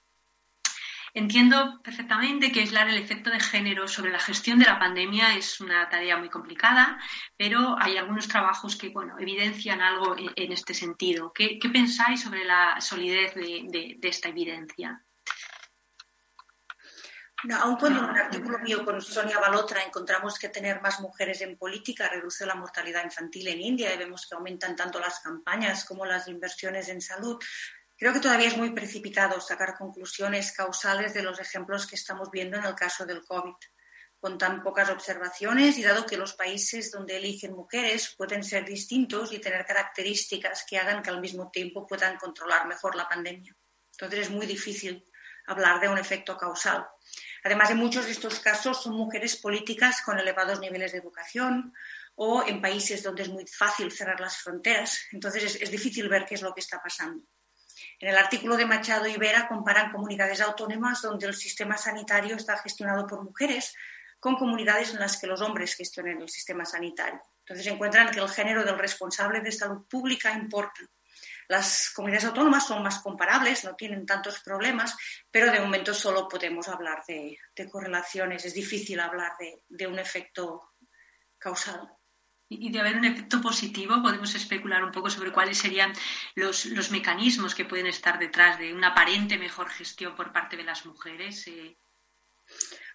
[1.20, 5.60] Entiendo perfectamente que aislar el efecto de género sobre la gestión de la pandemia es
[5.60, 6.98] una tarea muy complicada,
[7.36, 11.34] pero hay algunos trabajos que bueno, evidencian algo en, este sentido.
[11.34, 15.04] ¿Qué, pensáis sobre la solidez de, esta evidencia?
[17.44, 21.42] No, aun cuando en un artículo mío con Sonia Balotra encontramos que tener más mujeres
[21.42, 25.84] en política reduce la mortalidad infantil en India y vemos que aumentan tanto las campañas
[25.84, 27.38] como las inversiones en salud,
[28.00, 32.56] Creo que todavía es muy precipitado sacar conclusiones causales de los ejemplos que estamos viendo
[32.56, 33.56] en el caso del COVID,
[34.22, 39.34] con tan pocas observaciones y dado que los países donde eligen mujeres pueden ser distintos
[39.34, 43.54] y tener características que hagan que al mismo tiempo puedan controlar mejor la pandemia.
[43.92, 45.06] Entonces es muy difícil
[45.48, 46.88] hablar de un efecto causal.
[47.44, 51.74] Además, en muchos de estos casos son mujeres políticas con elevados niveles de educación
[52.16, 55.02] o en países donde es muy fácil cerrar las fronteras.
[55.12, 57.26] Entonces es, es difícil ver qué es lo que está pasando.
[58.00, 62.58] En el artículo de Machado y Vera comparan comunidades autónomas donde el sistema sanitario está
[62.58, 63.76] gestionado por mujeres
[64.22, 67.22] con comunidades en las que los hombres gestionan el sistema sanitario.
[67.40, 70.82] Entonces encuentran que el género del responsable de salud pública importa.
[71.50, 74.96] Las comunidades autónomas son más comparables, no tienen tantos problemas,
[75.30, 77.38] pero de momento solo podemos hablar de,
[77.70, 78.46] correlaciones.
[78.46, 79.34] Es difícil hablar
[79.68, 80.74] de un efecto
[81.38, 81.99] causal
[82.50, 85.94] y de haber un efecto positivo, podemos especular un poco sobre cuáles serían
[86.34, 90.84] los, mecanismos que pueden estar detrás de una aparente mejor gestión por parte de las
[90.88, 91.48] mujeres.
[91.48, 91.78] Eh.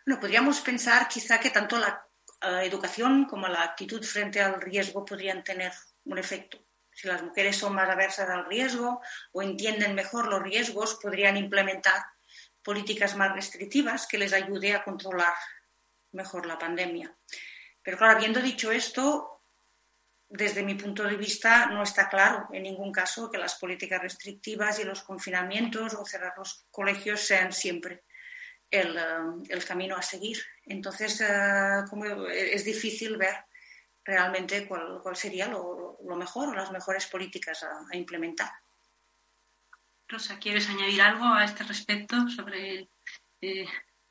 [0.05, 2.05] Bueno, podríamos pensar quizá que tanto la
[2.43, 5.73] eh, educación como la actitud frente al riesgo podrían tener
[6.05, 6.59] un efecto.
[6.91, 9.01] Si las mujeres son más aversas al riesgo
[9.33, 12.03] o entienden mejor los riesgos, podrían implementar
[12.61, 15.35] políticas más restrictivas que les ayude a controlar
[16.11, 17.17] mejor la pandemia.
[17.83, 19.34] Pero claro, habiendo dicho esto,
[20.29, 24.79] desde mi punto de vista, no está claro en ningún caso que las políticas restrictivas
[24.79, 28.05] y los confinamientos o cerrar los colegios sean siempre
[28.71, 30.39] el, eh, camino a seguir.
[30.67, 31.85] Entonces, eh,
[32.53, 33.45] es difícil ver
[34.05, 38.51] realmente cuál, sería lo, mejor o las mejores políticas a, implementar.
[40.09, 42.89] Rosa, ¿quieres añadir algo a este respecto sobre
[43.41, 43.67] eh,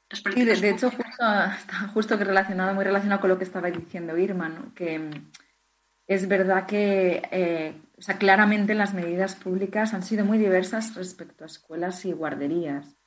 [0.10, 0.58] las políticas?
[0.58, 1.24] Sí, de, hecho, justo,
[1.94, 5.12] justo que relacionado, muy relacionado con lo que estaba diciendo Irma, que
[6.08, 7.82] es verdad que eh,
[8.20, 12.98] claramente las medidas públicas han sido muy diversas respecto a escuelas y guarderías.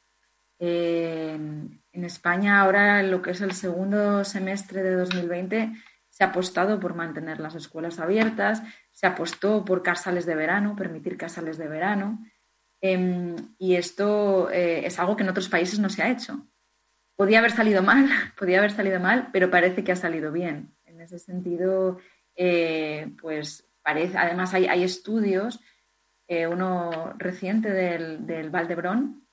[0.59, 5.73] en España ahora, en lo que es el segundo semestre de 2020,
[6.17, 11.19] se ha apostado por mantener las escuelas abiertas, se apostó por casales de verano, permitir
[11.19, 12.25] casales de verano,
[12.81, 16.47] em, y esto eh, es algo que en otros países no se ha hecho.
[17.17, 20.75] Podía haber salido mal, podía haber salido mal, pero parece que ha salido bien.
[20.87, 21.99] En ese sentido,
[22.37, 25.61] eh, pues parece, además hay, estudios,
[26.29, 29.27] eh, uno reciente del, del Valdebrón,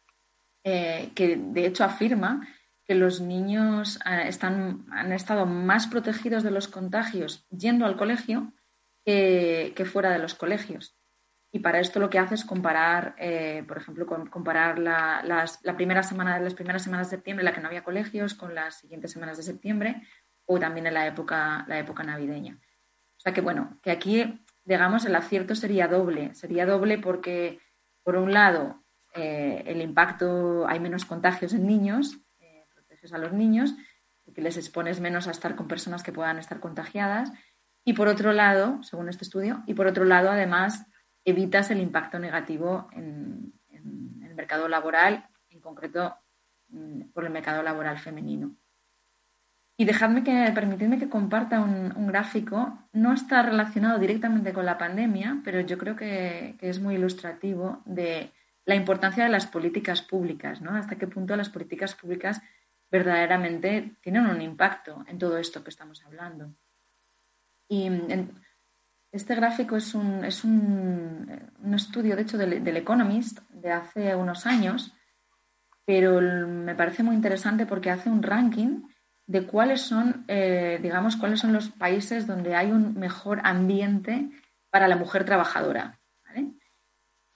[0.63, 2.47] eh, que de hecho afirma
[2.85, 8.53] que los niños están, han estado más protegidos de los contagios yendo al colegio
[9.05, 10.97] que, fuera de los colegios.
[11.51, 13.15] Y para esto lo que hace es comparar,
[13.67, 17.61] por ejemplo, comparar la, las, la primera semana, las primeras semanas de septiembre, la que
[17.61, 20.01] no había colegios, con las siguientes semanas de septiembre
[20.45, 22.59] o también en la época, la época navideña.
[23.23, 26.35] Sea que bueno, que aquí, digamos, el acierto sería doble.
[26.35, 27.61] Sería doble porque,
[28.03, 28.83] por un lado,
[29.15, 33.75] eh, el impacto, hay menos contagios en niños, eh, proteges a los niños,
[34.25, 37.31] porque les expones menos a estar con personas que puedan estar contagiadas.
[37.85, 40.85] Y por otro lado, según este estudio, y por otro lado, además,
[41.23, 46.17] evitas el impacto negativo en el mercado laboral, en concreto
[46.67, 48.57] mm, por el mercado laboral femenino.
[49.75, 52.77] Y dejadme que, permitidme que comparta un, gráfico.
[52.93, 58.31] No está relacionado directamente con la pandemia, pero yo creo que, es muy ilustrativo de
[58.65, 60.75] la importancia de las políticas públicas, ¿no?
[60.75, 62.41] Hasta qué punto las políticas públicas
[62.91, 66.53] verdaderamente tienen un impacto en todo esto que estamos hablando.
[67.67, 67.89] Y
[69.11, 71.27] este gráfico es un, es un,
[71.73, 74.93] estudio, de hecho, del, Economist de hace unos años,
[75.85, 78.83] pero me parece muy interesante porque hace un ranking
[79.25, 84.29] de cuáles son, eh, digamos, cuáles son los países donde hay un mejor ambiente
[84.69, 85.99] para la mujer trabajadora.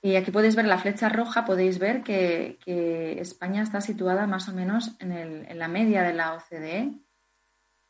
[0.02, 2.58] Y aquí podéis ver la flecha roja, podéis ver que,
[3.20, 6.94] España está situada más o menos en, la media de la OCDE,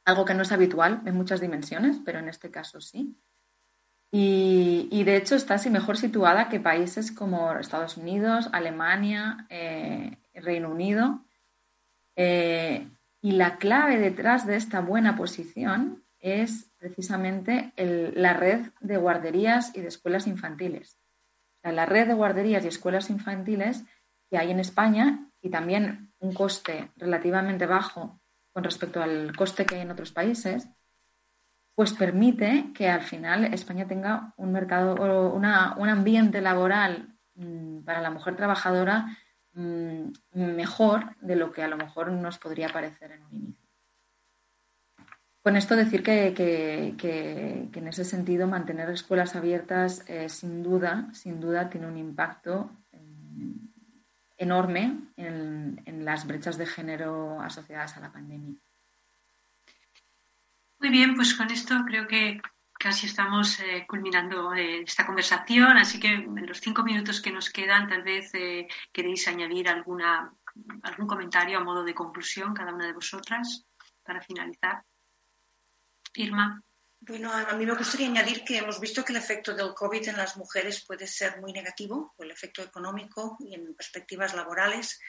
[0.06, 3.20] algo que no es habitual en muchas dimensiones, pero en este caso sí.
[4.10, 10.72] Y, de hecho está así mejor situada que países como Estados Unidos, Alemania, eh, Reino
[10.72, 11.26] Unido.
[12.16, 12.88] Eh,
[13.22, 19.82] y la clave detrás de esta buena posición es precisamente la red de guarderías y
[19.82, 21.00] de escuelas infantiles.
[21.64, 23.84] la red de guarderías y escuelas infantiles
[24.30, 28.22] que hay en España y también un coste relativamente bajo
[28.54, 30.68] con respecto al coste que hay en otros países,
[31.76, 38.02] pues permite que al final España tenga un mercado o un ambiente laboral mm, para
[38.02, 39.16] la mujer trabajadora
[39.58, 43.68] mm, mejor de lo que a lo mejor nos podría parecer en un inicio.
[45.48, 46.98] Con esto decir que,
[47.74, 52.98] en ese sentido mantener escuelas abiertas eh, sin duda, sin duda tiene un impacto eh,
[54.38, 58.56] enorme en, las brechas de género asociadas a la pandemia.
[60.80, 62.42] Muy bien, pues con esto creo que
[62.80, 67.88] casi estamos eh, culminando esta conversación, así que en los cinco minutos que nos quedan
[67.88, 68.32] tal vez
[68.92, 70.32] queréis añadir alguna,
[70.84, 73.66] algún comentario a modo de conclusión cada una de vosotras
[74.04, 74.84] para finalizar.
[76.14, 76.62] Irma.
[77.00, 80.18] Bueno, a mí me gustaría añadir que hemos visto que el efecto del COVID en
[80.18, 85.00] las mujeres puede ser muy negativo, el efecto económico y en perspectivas laborales,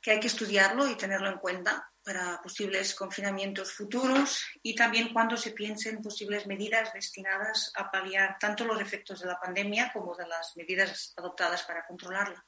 [0.00, 5.36] que hay que estudiarlo y tenerlo en cuenta para posibles confinamientos futuros y también cuando
[5.36, 10.26] se piensen posibles medidas destinadas a paliar tanto los efectos de la pandemia como de
[10.26, 12.44] las medidas adoptadas para controlarla.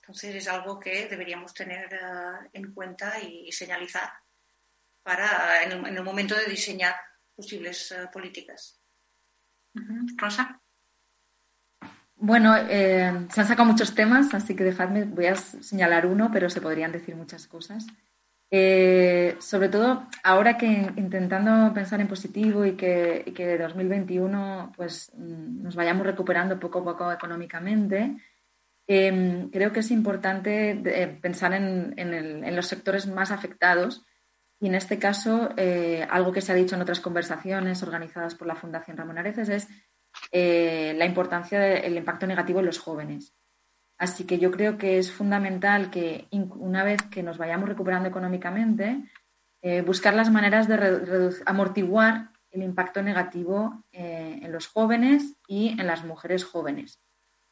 [0.00, 4.10] Entonces es algo que deberíamos tener eh, en cuenta y señalizar
[5.02, 6.96] para en el, momento de diseñar
[7.34, 8.80] posibles eh, políticas.
[10.16, 10.60] Rosa.
[12.16, 16.48] Bueno, eh, se han sacado muchos temas, así que dejadme, voy a señalar uno, pero
[16.48, 17.86] se podrían decir muchas cosas.
[18.50, 25.10] Eh, sobre todo ahora que intentando pensar en positivo y que, y que 2021 pues,
[25.14, 28.16] mm, nos vayamos recuperando poco a poco económicamente,
[28.86, 34.04] creo que es importante pensar en, en, los sectores más afectados
[34.58, 38.46] y en este caso, eh, algo que se ha dicho en otras conversaciones organizadas por
[38.46, 39.68] la Fundación Ramón Areces es
[40.32, 43.34] eh, la importancia del impacto negativo en los jóvenes.
[43.98, 49.02] Así que yo creo que es fundamental que una vez que nos vayamos recuperando económicamente,
[49.62, 56.04] eh, buscar las maneras de amortiguar el impacto negativo en los jóvenes y en las
[56.04, 57.00] mujeres jóvenes.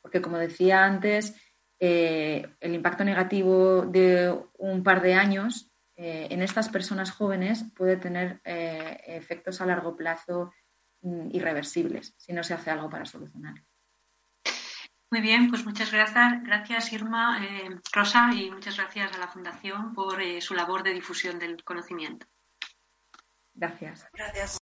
[0.01, 1.35] Porque como decía antes,
[1.79, 8.41] el impacto negativo de un par de años eh, en estas personas jóvenes puede tener
[8.45, 10.53] eh, efectos a largo plazo
[11.33, 13.55] irreversibles si no se hace algo para solucionar.
[15.11, 19.95] Muy bien, pues muchas gracias, gracias Irma, eh, Rosa, y muchas gracias a la Fundación
[19.95, 22.27] por su labor de difusión del conocimiento.
[23.55, 24.09] Gracias.
[24.13, 24.59] Gracias.